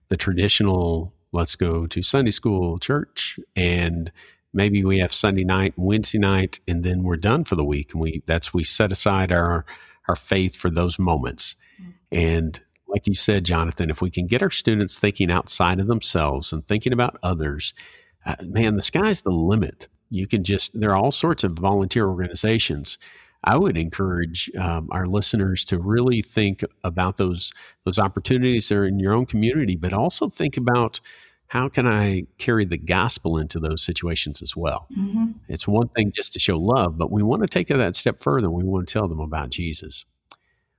the 0.10 0.16
traditional, 0.16 1.12
let's 1.32 1.56
go 1.56 1.88
to 1.88 2.02
Sunday 2.04 2.32
school 2.32 2.78
church, 2.78 3.40
and 3.56 4.12
maybe 4.54 4.84
we 4.84 5.00
have 5.00 5.12
Sunday 5.12 5.44
night, 5.44 5.74
Wednesday 5.76 6.20
night, 6.20 6.60
and 6.68 6.84
then 6.84 7.04
we're 7.04 7.18
done 7.18 7.44
for 7.44 7.56
the 7.56 7.66
week. 7.66 7.94
And 7.94 8.02
we 8.02 8.22
that's 8.28 8.54
we 8.54 8.64
set 8.64 8.92
aside 8.92 9.32
our 9.32 9.66
our 10.08 10.16
faith 10.16 10.56
for 10.56 10.70
those 10.70 11.00
moments. 11.00 11.56
Mm-hmm. 11.82 11.92
And 12.12 12.62
like 12.88 13.08
you 13.08 13.16
said, 13.16 13.46
Jonathan, 13.46 13.90
if 13.90 14.04
we 14.04 14.12
can 14.12 14.28
get 14.28 14.44
our 14.44 14.52
students 14.52 15.00
thinking 15.00 15.32
outside 15.32 15.80
of 15.80 15.88
themselves 15.88 16.54
and 16.54 16.66
thinking 16.66 16.94
about 16.94 17.18
others, 17.24 17.74
uh, 18.26 18.36
man, 18.42 18.76
the 18.76 18.84
sky's 18.84 19.22
the 19.22 19.32
limit. 19.32 19.88
You 20.12 20.28
can 20.28 20.44
just 20.44 20.80
there 20.80 20.92
are 20.92 20.98
all 20.98 21.12
sorts 21.12 21.44
of 21.44 21.54
volunteer 21.54 22.08
organizations 22.08 23.00
I 23.44 23.58
would 23.58 23.78
encourage 23.78 24.52
um, 24.58 24.90
our 24.92 25.06
listeners 25.06 25.64
to 25.66 25.80
really 25.80 26.22
think 26.22 26.64
about 26.84 27.18
those 27.18 27.52
those 27.86 28.00
opportunities 28.00 28.68
that 28.70 28.76
are 28.76 28.86
in 28.86 29.00
your 29.00 29.14
own 29.14 29.26
community, 29.26 29.76
but 29.76 29.94
also 29.94 30.28
think 30.28 30.58
about 30.58 31.00
how 31.48 31.68
can 31.68 31.88
I 31.88 32.26
carry 32.38 32.64
the 32.66 32.78
gospel 32.78 33.38
into 33.38 33.60
those 33.60 33.84
situations 33.84 34.42
as 34.42 34.56
well. 34.56 34.88
Mm-hmm. 34.96 35.32
It's 35.48 35.68
one 35.68 35.88
thing 35.90 36.12
just 36.12 36.34
to 36.34 36.40
show 36.40 36.58
love, 36.58 36.98
but 36.98 37.12
we 37.12 37.24
want 37.24 37.42
to 37.42 37.48
take 37.48 37.68
that 37.70 37.96
step 37.96 38.22
further. 38.22 38.52
We 38.52 38.64
want 38.64 38.88
to 38.88 38.94
tell 38.94 39.08
them 39.08 39.20
about 39.20 39.50
Jesus. 39.50 40.06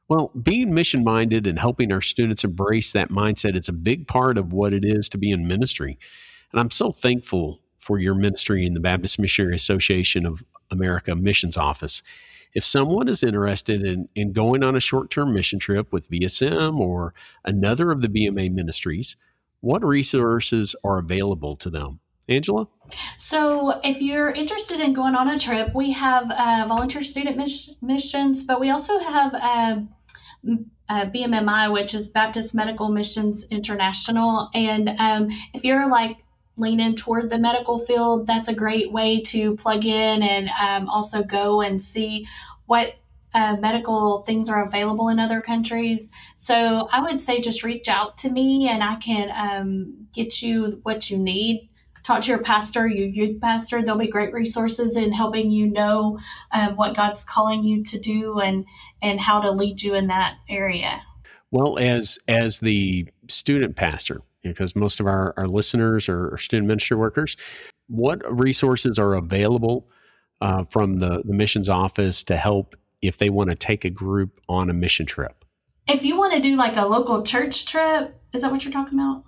Well, 0.09 0.31
being 0.41 0.73
mission 0.73 1.03
minded 1.03 1.47
and 1.47 1.59
helping 1.59 1.93
our 1.93 2.01
students 2.01 2.45
embrace 2.45 2.93
that 2.93 3.11
mindset, 3.11 3.57
it's 3.57 3.69
a 3.69 3.73
big 3.73 4.07
part 4.07 4.39
of 4.39 4.53
what 4.53 4.73
it 4.73 4.85
is 4.85 5.09
to 5.11 5.19
be 5.19 5.31
in 5.31 5.47
ministry. 5.47 5.99
And 6.53 6.61
I'm 6.61 6.71
so 6.71 6.93
thankful 6.93 7.61
for 7.79 7.99
your 7.99 8.15
ministry 8.15 8.65
in 8.65 8.75
the 8.75 8.81
Baptist 8.81 9.19
Missionary 9.19 9.57
Association 9.57 10.27
of 10.27 10.45
America 10.71 11.17
Missions 11.17 11.57
Office 11.57 12.03
if 12.55 12.65
someone 12.65 13.09
is 13.09 13.23
interested 13.23 13.85
in, 13.85 14.09
in 14.15 14.33
going 14.33 14.63
on 14.63 14.77
a 14.77 14.81
short 14.81 15.11
term 15.11 15.35
mission 15.35 15.59
trip 15.59 15.93
with 15.93 16.11
VSM 16.11 16.79
or 16.79 17.15
another 17.45 17.91
of 17.91 18.03
the 18.03 18.09
BMA 18.09 18.53
ministries, 18.53 19.17
what 19.61 19.85
resources 19.85 20.75
are 20.85 20.99
available 20.99 21.57
to 21.57 21.71
them? 21.71 22.01
Angela? 22.29 22.69
So, 23.17 23.81
if 23.83 24.01
you're 24.01 24.31
interested 24.31 24.81
in 24.81 24.93
going 24.93 25.17
on 25.17 25.29
a 25.29 25.39
trip, 25.39 25.75
we 25.75 25.91
have 25.93 26.31
uh, 26.31 26.65
volunteer 26.69 27.03
student 27.03 27.37
mis- 27.37 27.75
missions, 27.83 28.45
but 28.45 28.61
we 28.61 28.71
also 28.71 29.01
have 29.01 29.35
uh, 29.35 29.81
uh, 30.89 31.07
BMMI, 31.07 31.73
which 31.73 31.95
is 31.95 32.09
Baptist 32.09 32.55
Medical 32.55 32.89
Missions 32.89 33.45
International. 33.51 34.49
And 34.55 34.91
um, 35.01 35.29
if 35.55 35.65
you're 35.65 35.89
like 35.89 36.19
leaning 36.61 36.95
toward 36.95 37.31
the 37.31 37.39
medical 37.39 37.79
field, 37.79 38.27
that's 38.27 38.49
a 38.49 38.55
great 38.55 38.93
way 38.93 39.21
to 39.23 39.57
plug 39.57 39.85
in 39.85 40.23
and 40.23 40.49
um, 40.61 40.89
also 40.89 41.23
go 41.23 41.61
and 41.61 41.83
see 41.83 42.27
what 42.67 42.95
uh, 43.33 43.57
medical 43.61 44.23
things 44.23 44.49
are 44.49 44.65
available 44.65 45.09
in 45.09 45.19
other 45.19 45.41
countries. 45.41 46.09
So 46.37 46.89
I 46.93 47.01
would 47.01 47.21
say 47.21 47.41
just 47.41 47.65
reach 47.65 47.89
out 47.89 48.19
to 48.19 48.31
me 48.31 48.69
and 48.69 48.83
I 48.83 48.97
can 48.97 49.31
um, 49.35 50.07
get 50.13 50.43
you 50.43 50.81
what 50.83 51.11
you 51.11 51.19
need. 51.19 51.69
Talk 52.03 52.23
to 52.23 52.31
your 52.31 52.43
pastor, 52.43 52.89
your 52.89 53.07
youth 53.07 53.41
pastor. 53.41 53.83
There'll 53.83 54.01
be 54.01 54.09
great 54.09 54.33
resources 54.33 54.97
in 54.97 55.13
helping 55.13 55.51
you 55.51 55.67
know 55.67 56.19
um, 56.51 56.77
what 56.77 56.97
God's 56.97 57.25
calling 57.25 57.63
you 57.63 57.85
to 57.85 57.99
do 57.99 58.41
and 58.41 58.65
and 59.03 59.21
how 59.21 59.41
to 59.41 59.51
lead 59.51 59.83
you 59.83 59.95
in 59.95 60.07
that 60.09 60.37
area. 60.49 61.03
Well, 61.51 61.79
as 61.79 62.19
as 62.27 62.61
the 62.61 63.07
student 63.29 63.77
pastor, 63.77 64.23
because 64.43 64.75
most 64.75 65.01
of 65.01 65.07
our, 65.07 65.35
our 65.37 65.47
listeners 65.47 66.09
are, 66.09 66.37
student 66.39 66.69
ministry 66.69 66.97
workers. 66.97 67.37
What 67.89 68.23
resources 68.31 68.99
are 68.99 69.15
available 69.15 69.89
uh, 70.41 70.65
from 70.65 70.99
the, 70.99 71.23
the 71.25 71.35
missions 71.35 71.69
office 71.69 72.23
to 72.25 72.37
help 72.37 72.77
if 73.03 73.19
they 73.19 73.31
want 73.31 73.51
to 73.51 73.57
take 73.57 73.85
a 73.85 73.91
group 73.91 74.41
on 74.49 74.71
a 74.71 74.73
mission 74.73 75.07
trip? 75.07 75.45
If 75.89 76.05
you 76.05 76.17
want 76.17 76.33
to 76.35 76.41
do 76.41 76.57
like 76.57 76.77
a 76.77 76.87
local 76.87 77.23
church 77.23 77.67
trip, 77.67 78.15
is 78.33 78.43
that 78.43 78.51
what 78.51 78.65
you're 78.65 78.73
talking 78.73 78.99
about? 78.99 79.25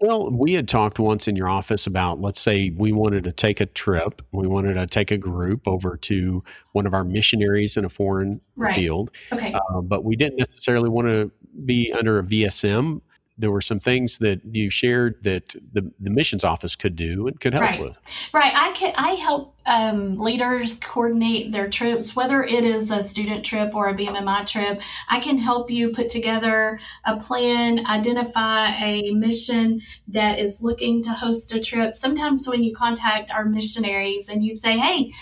Well, 0.00 0.30
we 0.30 0.54
had 0.54 0.68
talked 0.68 0.98
once 0.98 1.28
in 1.28 1.36
your 1.36 1.48
office 1.48 1.86
about, 1.86 2.20
let's 2.20 2.40
say, 2.40 2.70
we 2.76 2.92
wanted 2.92 3.24
to 3.24 3.32
take 3.32 3.60
a 3.60 3.66
trip. 3.66 4.22
We 4.32 4.46
wanted 4.46 4.74
to 4.74 4.86
take 4.86 5.10
a 5.10 5.18
group 5.18 5.66
over 5.68 5.96
to 5.98 6.42
one 6.72 6.86
of 6.86 6.94
our 6.94 7.04
missionaries 7.04 7.76
in 7.76 7.84
a 7.84 7.88
foreign 7.88 8.40
right. 8.56 8.74
field. 8.74 9.10
Okay. 9.32 9.52
Uh, 9.52 9.80
but 9.82 10.04
we 10.04 10.16
didn't 10.16 10.38
necessarily 10.38 10.88
want 10.88 11.08
to 11.08 11.30
be 11.64 11.92
under 11.92 12.18
a 12.18 12.22
VSM 12.22 13.00
there 13.42 13.50
were 13.50 13.60
some 13.60 13.80
things 13.80 14.18
that 14.18 14.40
you 14.52 14.70
shared 14.70 15.20
that 15.24 15.56
the, 15.72 15.90
the 15.98 16.10
missions 16.10 16.44
office 16.44 16.76
could 16.76 16.94
do 16.94 17.26
and 17.26 17.40
could 17.40 17.52
help 17.52 17.64
right. 17.64 17.80
with. 17.82 17.98
Right. 18.32 18.52
I 18.54 18.70
can 18.70 18.94
I 18.96 19.14
help 19.14 19.56
um, 19.66 20.16
leaders 20.16 20.78
coordinate 20.78 21.50
their 21.50 21.68
trips, 21.68 22.14
whether 22.14 22.40
it 22.42 22.64
is 22.64 22.92
a 22.92 23.02
student 23.02 23.44
trip 23.44 23.74
or 23.74 23.88
a 23.88 23.94
BMMI 23.94 24.46
trip. 24.46 24.80
I 25.08 25.18
can 25.18 25.38
help 25.38 25.72
you 25.72 25.90
put 25.90 26.08
together 26.08 26.78
a 27.04 27.16
plan, 27.16 27.84
identify 27.84 28.68
a 28.76 29.10
mission 29.10 29.80
that 30.06 30.38
is 30.38 30.62
looking 30.62 31.02
to 31.02 31.10
host 31.10 31.52
a 31.52 31.58
trip. 31.58 31.96
Sometimes 31.96 32.48
when 32.48 32.62
you 32.62 32.72
contact 32.74 33.32
our 33.32 33.44
missionaries 33.44 34.28
and 34.28 34.44
you 34.44 34.56
say, 34.56 34.78
"Hey," 34.78 35.12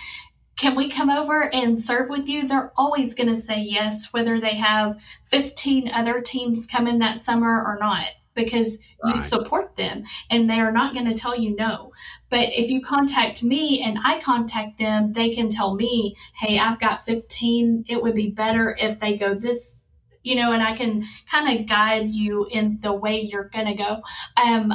can 0.56 0.74
we 0.74 0.90
come 0.90 1.08
over 1.10 1.52
and 1.54 1.82
serve 1.82 2.10
with 2.10 2.28
you? 2.28 2.46
They're 2.46 2.72
always 2.76 3.14
going 3.14 3.28
to 3.28 3.36
say 3.36 3.60
yes, 3.60 4.12
whether 4.12 4.38
they 4.38 4.56
have 4.56 5.00
15 5.26 5.90
other 5.90 6.20
teams 6.20 6.66
coming 6.66 6.98
that 6.98 7.20
summer 7.20 7.64
or 7.64 7.78
not, 7.80 8.06
because 8.34 8.78
right. 9.02 9.16
you 9.16 9.22
support 9.22 9.76
them 9.76 10.04
and 10.30 10.50
they 10.50 10.60
are 10.60 10.72
not 10.72 10.92
going 10.92 11.06
to 11.06 11.14
tell 11.14 11.38
you 11.38 11.56
no. 11.56 11.92
But 12.28 12.50
if 12.52 12.70
you 12.70 12.82
contact 12.82 13.42
me 13.42 13.82
and 13.82 13.98
I 14.04 14.20
contact 14.20 14.78
them, 14.78 15.12
they 15.12 15.30
can 15.30 15.48
tell 15.48 15.74
me, 15.74 16.14
hey, 16.36 16.58
I've 16.58 16.80
got 16.80 17.04
15. 17.06 17.86
It 17.88 18.02
would 18.02 18.14
be 18.14 18.30
better 18.30 18.76
if 18.78 19.00
they 19.00 19.16
go 19.16 19.34
this, 19.34 19.82
you 20.22 20.36
know, 20.36 20.52
and 20.52 20.62
I 20.62 20.76
can 20.76 21.04
kind 21.30 21.58
of 21.58 21.66
guide 21.66 22.10
you 22.10 22.46
in 22.50 22.78
the 22.82 22.92
way 22.92 23.20
you're 23.20 23.48
going 23.48 23.66
to 23.66 23.74
go. 23.74 24.02
Um, 24.36 24.74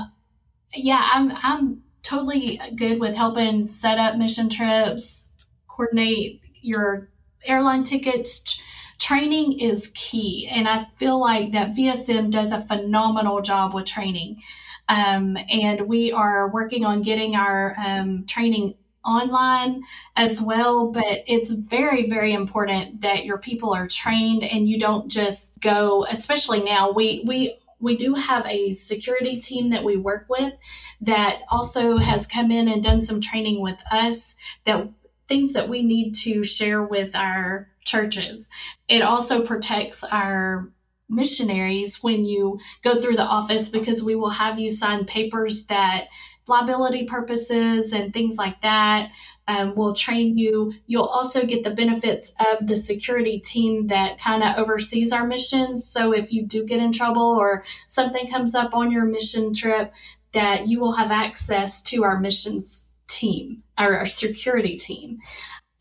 yeah, 0.74 1.10
I'm, 1.14 1.32
I'm 1.44 1.84
totally 2.02 2.60
good 2.76 3.00
with 3.00 3.16
helping 3.16 3.68
set 3.68 4.00
up 4.00 4.16
mission 4.16 4.50
trips 4.50 5.25
coordinate 5.76 6.42
your 6.62 7.10
airline 7.46 7.84
tickets. 7.84 8.62
Training 9.00 9.60
is 9.60 9.92
key. 9.94 10.48
And 10.50 10.68
I 10.68 10.86
feel 10.96 11.20
like 11.20 11.52
that 11.52 11.76
VSM 11.76 12.32
does 12.32 12.52
a 12.52 12.66
phenomenal 12.66 13.42
job 13.42 13.74
with 13.74 13.86
training. 13.86 14.42
Um, 14.88 15.38
and 15.50 15.82
we 15.82 16.12
are 16.12 16.50
working 16.52 16.86
on 16.86 17.02
getting 17.02 17.36
our 17.36 17.76
um, 17.78 18.26
training 18.26 18.76
online 19.04 19.84
as 20.16 20.42
well. 20.42 20.92
But 20.92 21.24
it's 21.28 21.52
very, 21.52 22.10
very 22.10 22.34
important 22.34 23.02
that 23.02 23.26
your 23.26 23.38
people 23.38 23.74
are 23.74 23.88
trained 23.88 24.44
and 24.44 24.68
you 24.68 24.80
don't 24.80 25.10
just 25.10 25.60
go, 25.60 26.06
especially 26.06 26.64
now, 26.64 26.92
we, 26.92 27.24
we, 27.26 27.58
we 27.80 27.98
do 27.98 28.16
have 28.16 28.46
a 28.48 28.72
security 28.72 29.40
team 29.40 29.70
that 29.70 29.84
we 29.84 29.98
work 29.98 30.26
with 30.30 30.54
that 31.02 31.42
also 31.50 31.98
has 31.98 32.26
come 32.26 32.50
in 32.50 32.68
and 32.68 32.84
done 32.84 33.02
some 33.02 33.22
training 33.22 33.62
with 33.62 33.82
us 33.92 34.36
that 34.66 34.88
things 35.28 35.54
that 35.54 35.70
we 35.70 35.84
need 35.84 36.14
to 36.16 36.44
share 36.44 36.84
with 36.84 37.16
our 37.16 37.70
churches. 37.84 38.50
It 38.88 39.02
also 39.02 39.46
protects 39.46 40.04
our 40.04 40.70
missionaries 41.08 42.02
when 42.02 42.26
you 42.26 42.60
go 42.84 43.00
through 43.00 43.16
the 43.16 43.24
office 43.24 43.70
because 43.70 44.04
we 44.04 44.16
will 44.16 44.32
have 44.32 44.60
you 44.60 44.70
sign 44.70 45.06
papers 45.06 45.66
that 45.66 46.08
liability 46.48 47.06
purposes 47.06 47.94
and 47.94 48.14
things 48.14 48.38
like 48.38 48.62
that. 48.62 49.12
Um, 49.48 49.76
we'll 49.76 49.94
train 49.94 50.38
you. 50.38 50.74
You'll 50.88 51.04
also 51.04 51.46
get 51.46 51.64
the 51.64 51.72
benefits 51.72 52.34
of 52.52 52.68
the 52.68 52.78
security 52.78 53.40
team 53.40 53.88
that 53.88 54.20
kind 54.20 54.44
of 54.44 54.58
oversees 54.58 55.12
our 55.12 55.26
missions. 55.26 55.88
So 55.88 56.14
if 56.14 56.32
you 56.32 56.46
do 56.46 56.66
get 56.66 56.80
in 56.80 56.92
trouble 56.92 57.22
or 57.22 57.64
something 57.88 58.30
comes 58.30 58.56
up 58.56 58.74
on 58.74 58.92
your 58.92 59.06
mission 59.06 59.54
trip, 59.54 59.94
that 60.32 60.68
you 60.68 60.80
will 60.80 60.94
have 60.94 61.12
access 61.12 61.82
to 61.84 62.04
our 62.04 62.20
missions 62.20 62.90
team, 63.08 63.64
our, 63.78 64.06
security 64.06 64.76
team 64.78 65.20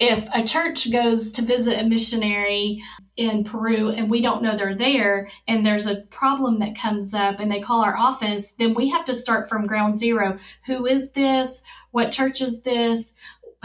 if 0.01 0.29
a 0.35 0.43
church 0.43 0.91
goes 0.91 1.31
to 1.33 1.43
visit 1.43 1.79
a 1.79 1.89
missionary 1.89 2.83
in 3.17 3.45
Peru 3.45 3.91
and 3.91 4.11
we 4.11 4.21
don't 4.21 4.43
know 4.43 4.57
they're 4.57 4.75
there 4.75 5.31
and 5.47 5.65
there's 5.65 5.87
a 5.87 6.03
problem 6.11 6.59
that 6.59 6.77
comes 6.77 7.15
up 7.15 7.39
and 7.39 7.51
they 7.51 7.61
call 7.61 7.85
our 7.85 7.97
office, 7.97 8.53
then 8.53 8.75
we 8.75 8.89
have 8.89 9.05
to 9.05 9.15
start 9.15 9.49
from 9.49 9.67
ground 9.67 9.99
zero. 9.99 10.39
Who 10.67 10.87
is 10.87 11.11
this? 11.11 11.63
What 11.93 12.11
church 12.11 12.41
is 12.41 12.63
this? 12.63 13.15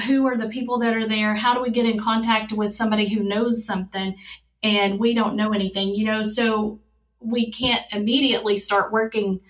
Who 0.06 0.28
are 0.28 0.38
the 0.38 0.50
people 0.50 0.78
that 0.80 0.96
are 0.96 1.08
there? 1.08 1.34
How 1.34 1.56
do 1.56 1.62
we 1.62 1.72
get 1.72 1.88
in 1.88 2.00
contact 2.00 2.54
with 2.54 2.76
somebody 2.76 3.10
who 3.10 3.24
knows 3.24 3.66
something 3.66 4.16
and 4.62 5.00
we 5.00 5.16
don't 5.16 5.36
know 5.36 5.52
anything, 5.52 5.96
you 5.96 6.06
know? 6.06 6.22
So 6.22 6.80
we 7.20 7.52
can't 7.52 7.84
immediately 7.92 8.56
start 8.56 8.92
working 8.92 9.42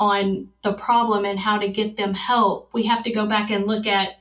on 0.00 0.48
the 0.62 0.72
problem 0.72 1.24
and 1.24 1.38
how 1.38 1.58
to 1.58 1.68
get 1.68 1.96
them 1.96 2.14
help. 2.14 2.70
We 2.74 2.82
have 2.84 3.04
to 3.04 3.12
go 3.12 3.26
back 3.26 3.50
and 3.50 3.66
look 3.66 3.86
at 3.86 4.16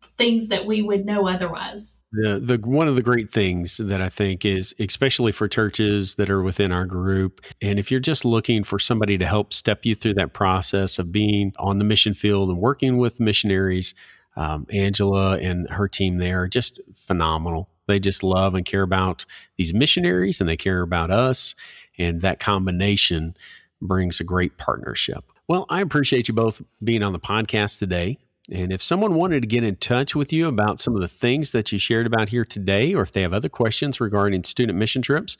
things 0.00 0.48
that 0.48 0.66
we 0.66 0.82
would 0.82 1.04
know 1.04 1.28
otherwise. 1.28 2.02
The, 2.12 2.38
the 2.38 2.56
one 2.56 2.88
of 2.88 2.96
the 2.96 3.02
great 3.02 3.30
things 3.30 3.78
that 3.78 4.00
I 4.00 4.08
think 4.08 4.44
is 4.44 4.74
especially 4.78 5.32
for 5.32 5.48
churches 5.48 6.14
that 6.14 6.30
are 6.30 6.42
within 6.42 6.72
our 6.72 6.86
group 6.86 7.40
and 7.60 7.78
if 7.78 7.90
you're 7.90 8.00
just 8.00 8.24
looking 8.24 8.64
for 8.64 8.78
somebody 8.78 9.18
to 9.18 9.26
help 9.26 9.52
step 9.52 9.84
you 9.84 9.94
through 9.94 10.14
that 10.14 10.32
process 10.32 10.98
of 10.98 11.12
being 11.12 11.52
on 11.58 11.78
the 11.78 11.84
mission 11.84 12.14
field 12.14 12.48
and 12.48 12.58
working 12.58 12.96
with 12.96 13.20
missionaries 13.20 13.94
um, 14.36 14.66
Angela 14.72 15.36
and 15.38 15.68
her 15.68 15.88
team 15.88 16.18
there 16.18 16.42
are 16.42 16.48
just 16.48 16.80
phenomenal. 16.94 17.68
They 17.86 17.98
just 17.98 18.22
love 18.22 18.54
and 18.54 18.64
care 18.64 18.82
about 18.82 19.26
these 19.56 19.74
missionaries 19.74 20.40
and 20.40 20.48
they 20.48 20.56
care 20.56 20.82
about 20.82 21.10
us 21.10 21.54
and 21.98 22.20
that 22.20 22.38
combination 22.38 23.36
brings 23.82 24.20
a 24.20 24.24
great 24.24 24.56
partnership. 24.56 25.24
Well, 25.48 25.66
I 25.68 25.80
appreciate 25.80 26.28
you 26.28 26.34
both 26.34 26.62
being 26.82 27.02
on 27.02 27.12
the 27.12 27.18
podcast 27.18 27.78
today. 27.78 28.18
And 28.50 28.72
if 28.72 28.82
someone 28.82 29.14
wanted 29.14 29.42
to 29.42 29.46
get 29.46 29.64
in 29.64 29.76
touch 29.76 30.14
with 30.14 30.32
you 30.32 30.48
about 30.48 30.80
some 30.80 30.94
of 30.94 31.02
the 31.02 31.08
things 31.08 31.50
that 31.50 31.70
you 31.70 31.78
shared 31.78 32.06
about 32.06 32.30
here 32.30 32.44
today, 32.44 32.94
or 32.94 33.02
if 33.02 33.12
they 33.12 33.22
have 33.22 33.34
other 33.34 33.48
questions 33.48 34.00
regarding 34.00 34.44
student 34.44 34.78
mission 34.78 35.02
trips, 35.02 35.36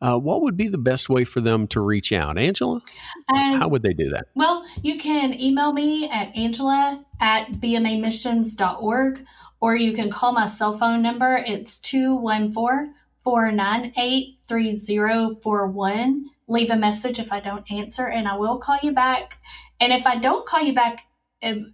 uh, 0.00 0.18
what 0.18 0.42
would 0.42 0.56
be 0.56 0.68
the 0.68 0.78
best 0.78 1.08
way 1.08 1.24
for 1.24 1.40
them 1.40 1.66
to 1.68 1.80
reach 1.80 2.12
out? 2.12 2.36
Angela, 2.36 2.82
um, 3.34 3.60
how 3.60 3.68
would 3.68 3.82
they 3.82 3.94
do 3.94 4.10
that? 4.10 4.26
Well, 4.34 4.64
you 4.82 4.98
can 4.98 5.40
email 5.40 5.72
me 5.72 6.08
at 6.10 6.34
angela 6.36 7.04
at 7.20 7.52
bmamissions.org, 7.52 9.26
or 9.60 9.76
you 9.76 9.92
can 9.92 10.10
call 10.10 10.32
my 10.32 10.46
cell 10.46 10.76
phone 10.76 11.02
number. 11.02 11.36
It's 11.36 11.78
214 11.78 12.94
498 13.22 14.38
3041. 14.46 16.24
Leave 16.46 16.70
a 16.70 16.76
message 16.76 17.18
if 17.18 17.32
I 17.32 17.40
don't 17.40 17.70
answer, 17.72 18.06
and 18.06 18.28
I 18.28 18.36
will 18.36 18.58
call 18.58 18.78
you 18.82 18.92
back. 18.92 19.38
And 19.80 19.92
if 19.92 20.06
I 20.06 20.16
don't 20.16 20.46
call 20.46 20.62
you 20.62 20.74
back 20.74 21.06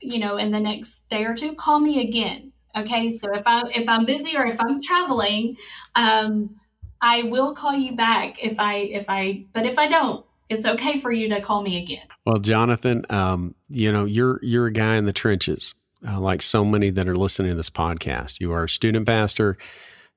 you 0.01 0.19
know, 0.19 0.37
in 0.37 0.51
the 0.51 0.61
next 0.61 1.09
day 1.09 1.25
or 1.25 1.35
two, 1.35 1.55
call 1.55 1.81
me 1.81 2.07
again. 2.07 2.53
Okay. 2.77 3.11
So 3.11 3.33
if 3.35 3.43
I 3.47 3.63
if 3.75 3.89
I'm 3.89 4.05
busy 4.05 4.37
or 4.37 4.47
if 4.47 4.61
I'm 4.61 4.81
traveling, 4.83 5.57
um, 5.95 6.57
I 7.01 7.25
will 7.25 7.55
call 7.55 7.75
you 7.75 7.97
back 7.97 8.43
if 8.43 8.61
I 8.61 8.75
if 8.75 9.07
I 9.09 9.45
but 9.53 9.67
if 9.67 9.79
I 9.79 9.89
don't, 9.89 10.25
it's 10.49 10.67
okay 10.67 11.01
for 11.01 11.13
you 11.13 11.29
to 11.31 11.41
call 11.41 11.63
me 11.63 11.83
again. 11.83 12.07
Well, 12.27 12.39
Jonathan, 12.39 13.05
um, 13.11 13.55
you 13.69 13.91
know, 13.91 14.05
you're 14.05 14.39
you're 14.43 14.67
a 14.67 14.73
guy 14.73 14.97
in 14.97 15.05
the 15.05 15.13
trenches, 15.13 15.75
uh, 16.07 16.21
like 16.21 16.43
so 16.43 16.65
many 16.65 16.91
that 16.91 17.09
are 17.09 17.17
listening 17.17 17.51
to 17.51 17.57
this 17.57 17.71
podcast. 17.71 18.41
You 18.41 18.53
are 18.53 18.65
a 18.65 18.69
student 18.69 19.07
pastor. 19.07 19.57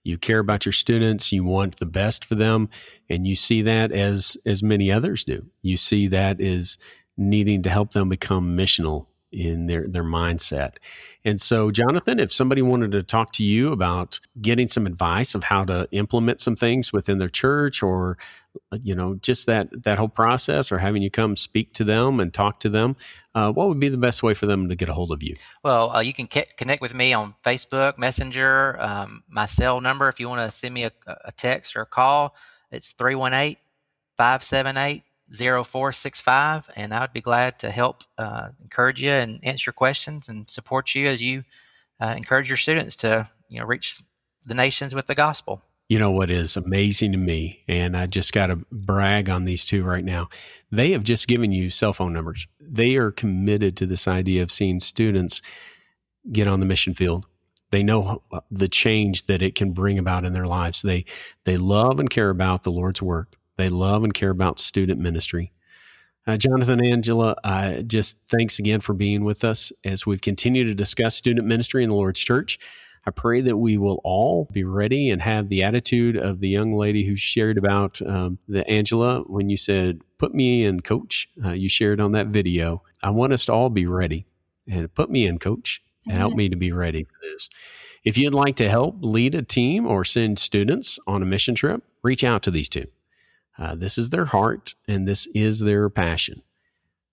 You 0.04 0.18
care 0.18 0.40
about 0.40 0.66
your 0.66 0.74
students. 0.74 1.32
You 1.32 1.46
want 1.46 1.78
the 1.78 1.86
best 1.86 2.26
for 2.26 2.36
them, 2.36 2.70
and 3.10 3.26
you 3.26 3.36
see 3.36 3.62
that 3.62 3.92
as 3.92 4.38
as 4.46 4.62
many 4.62 4.92
others 4.92 5.24
do. 5.24 5.46
You 5.62 5.78
see 5.78 6.08
that 6.08 6.42
as 6.42 6.78
needing 7.16 7.64
to 7.64 7.70
help 7.70 7.92
them 7.92 8.10
become 8.10 8.58
missional 8.58 9.08
in 9.34 9.68
their 9.68 9.88
their 9.88 10.04
mindset. 10.04 10.78
And 11.26 11.40
so, 11.40 11.72
Jonathan, 11.72 12.20
if 12.20 12.34
somebody 12.34 12.62
wanted 12.62 12.92
to 12.92 13.02
talk 13.02 13.32
to 13.34 13.44
you 13.44 13.72
about 13.72 14.20
getting 14.42 14.68
some 14.68 14.86
advice 14.86 15.36
of 15.36 15.44
how 15.44 15.64
to 15.66 15.88
implement 15.92 16.42
some 16.42 16.56
things 16.56 16.92
within 16.92 17.18
their 17.18 17.30
church, 17.30 17.82
or 17.82 18.18
you 18.82 18.94
know, 18.94 19.16
just 19.16 19.46
that 19.48 19.84
that 19.84 19.98
whole 19.98 20.10
process, 20.10 20.72
or 20.72 20.78
having 20.78 21.02
you 21.02 21.10
come 21.10 21.36
speak 21.36 21.74
to 21.74 21.84
them 21.84 22.20
and 22.20 22.34
talk 22.34 22.60
to 22.60 22.70
them, 22.70 22.96
uh, 23.36 23.52
what 23.52 23.68
would 23.70 23.80
be 23.80 23.90
the 23.90 23.98
best 23.98 24.22
way 24.22 24.34
for 24.34 24.46
them 24.46 24.70
to 24.70 24.76
get 24.76 24.90
a 24.90 24.94
hold 24.94 25.12
of 25.12 25.24
you? 25.24 25.36
Well, 25.64 25.96
uh, 25.96 26.02
you 26.02 26.14
can 26.14 26.28
connect 26.28 26.82
with 26.82 26.94
me 26.94 27.14
on 27.14 27.36
Facebook, 27.44 27.98
Messenger, 27.98 28.80
um, 28.82 29.24
my 29.30 29.46
cell 29.46 29.82
number. 29.82 30.10
If 30.10 30.20
you 30.20 30.30
want 30.30 30.48
to 30.48 30.56
send 30.56 30.74
me 30.74 30.84
a, 30.84 30.92
a 31.08 31.32
text 31.32 31.76
or 31.76 31.82
a 31.82 31.86
call, 31.86 32.36
it's 32.72 32.92
318 32.92 33.58
578 34.18 35.04
0465 35.32 36.70
and 36.76 36.94
I 36.94 37.02
would 37.02 37.14
be 37.14 37.22
glad 37.22 37.60
to 37.60 37.72
help 37.72 38.04
uh, 38.18 38.50
encourage 38.62 39.02
you 39.02 39.10
and 39.10 39.40
answer 39.44 39.70
your 39.70 39.74
questions 39.74 40.30
and 40.30 40.50
support 40.50 40.94
you 40.94 41.08
as 41.08 41.22
you 41.22 41.44
uh, 42.00 42.14
encourage 42.18 42.50
your 42.50 42.58
students 42.58 42.96
to 42.98 43.28
you 43.50 43.60
know 43.60 43.66
reach 43.66 44.00
the 44.46 44.54
nations 44.54 44.94
with 44.94 45.08
the 45.08 45.16
gospel. 45.16 45.62
You 45.90 46.00
know 46.00 46.12
what 46.12 46.32
is 46.32 46.58
amazing 46.58 47.12
to 47.12 47.18
me, 47.18 47.64
and 47.68 47.96
I 47.96 48.06
just 48.06 48.34
got 48.34 48.48
to 48.48 48.58
brag 48.72 49.30
on 49.30 49.46
these 49.46 49.66
two 49.66 49.84
right 49.84 50.04
now. 50.04 50.30
They 50.72 50.92
have 50.92 51.04
just 51.04 51.28
given 51.28 51.52
you 51.52 51.70
cell 51.70 51.94
phone 51.94 52.14
numbers. 52.14 52.48
They 52.60 52.96
are 52.96 53.12
committed 53.12 53.78
to 53.78 53.86
this 53.86 54.08
idea 54.08 54.44
of 54.44 54.52
seeing 54.52 54.80
students 54.80 55.42
get 56.32 56.48
on 56.48 56.62
the 56.62 56.66
mission 56.66 56.94
field. 56.94 57.26
They 57.72 57.84
know 57.84 58.24
the 58.50 58.68
change 58.68 59.26
that 59.28 59.42
it 59.42 59.56
can 59.56 59.72
bring 59.72 59.98
about 59.98 60.26
in 60.26 60.34
their 60.34 60.46
lives. 60.46 60.82
They 60.82 61.06
they 61.44 61.58
love 61.58 62.00
and 62.00 62.10
care 62.10 62.30
about 62.30 62.64
the 62.64 62.72
Lord's 62.72 63.02
work 63.02 63.36
they 63.56 63.70
love 63.70 64.04
and 64.04 64.14
care 64.14 64.30
about 64.30 64.60
student 64.60 65.00
ministry. 65.00 65.52
Uh, 66.26 66.38
Jonathan 66.38 66.86
Angela, 66.86 67.36
uh, 67.44 67.82
just 67.82 68.18
thanks 68.30 68.58
again 68.60 68.80
for 68.80 68.94
being 68.94 69.26
with 69.26 69.44
us 69.44 69.74
as 69.84 70.06
we've 70.06 70.22
continued 70.22 70.68
to 70.68 70.76
discuss 70.76 71.16
student 71.16 71.46
ministry 71.46 71.84
in 71.84 71.90
the 71.90 71.96
Lord's 71.96 72.20
Church. 72.22 72.60
I 73.06 73.12
pray 73.12 73.42
that 73.42 73.58
we 73.58 73.78
will 73.78 74.00
all 74.06 74.48
be 74.54 74.64
ready 74.64 75.10
and 75.10 75.22
have 75.22 75.50
the 75.50 75.64
attitude 75.64 76.16
of 76.16 76.40
the 76.40 76.48
young 76.48 76.74
lady 76.74 77.06
who 77.06 77.18
shared 77.18 77.58
about 77.58 78.02
um, 78.02 78.38
the 78.48 78.66
Angela 78.70 79.22
when 79.28 79.50
you 79.50 79.58
said, 79.58 80.00
Put 80.18 80.34
me 80.34 80.64
in, 80.64 80.80
coach. 80.80 81.28
Uh, 81.44 81.52
you 81.52 81.68
shared 81.68 82.00
on 82.00 82.14
that 82.14 82.28
video. 82.28 82.82
I 83.02 83.10
want 83.10 83.34
us 83.34 83.46
to 83.48 83.54
all 83.54 83.70
be 83.70 83.86
ready 83.86 84.26
and 84.70 84.94
put 84.94 85.10
me 85.10 85.26
in, 85.26 85.38
coach, 85.38 85.84
and 86.08 86.18
help 86.18 86.34
me 86.34 86.48
to 86.48 86.56
be 86.56 86.72
ready 86.72 87.04
for 87.04 87.20
this. 87.22 87.50
If 88.06 88.18
you'd 88.18 88.34
like 88.34 88.56
to 88.58 88.70
help 88.70 88.98
lead 89.02 89.36
a 89.36 89.42
team 89.42 89.86
or 89.86 90.06
send 90.06 90.40
students 90.40 90.98
on 91.06 91.22
a 91.22 91.26
mission 91.26 91.56
trip, 91.56 91.84
reach 92.04 92.24
out 92.24 92.44
to 92.44 92.52
these 92.52 92.70
two. 92.70 92.88
Uh, 93.58 93.76
this 93.76 93.98
is 93.98 94.10
their 94.10 94.26
heart 94.26 94.76
and 94.88 95.08
this 95.08 95.28
is 95.28 95.60
their 95.60 95.90
passion. 95.90 96.42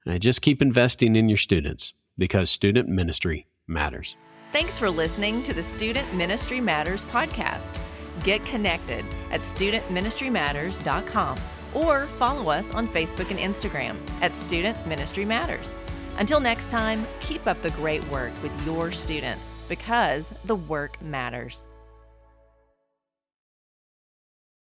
Uh, 0.07 0.19
just 0.19 0.43
keep 0.43 0.63
investing 0.63 1.17
in 1.17 1.29
your 1.29 1.37
students 1.37 1.95
because 2.17 2.51
student 2.51 2.89
ministry 2.89 3.47
matters. 3.67 4.17
Thanks 4.53 4.79
for 4.79 4.91
listening 4.91 5.43
to 5.45 5.55
the 5.55 5.63
Student 5.63 6.13
Ministry 6.15 6.61
Matters 6.61 7.05
podcast. 7.05 7.79
Get 8.25 8.45
connected 8.45 9.05
at 9.31 9.43
studentministrymatters.com 9.43 11.39
or 11.73 12.07
follow 12.07 12.51
us 12.51 12.73
on 12.73 12.89
Facebook 12.89 13.31
and 13.31 13.39
Instagram 13.39 13.97
at 14.21 14.37
Student 14.37 14.85
Ministry 14.87 15.25
Matters. 15.25 15.75
Until 16.19 16.41
next 16.41 16.71
time, 16.71 17.07
keep 17.21 17.47
up 17.47 17.63
the 17.63 17.71
great 17.71 18.05
work 18.09 18.33
with 18.43 18.67
your 18.67 18.91
students 18.93 19.51
because 19.69 20.31
the 20.45 20.57
work 20.57 21.01
matters. 21.01 21.67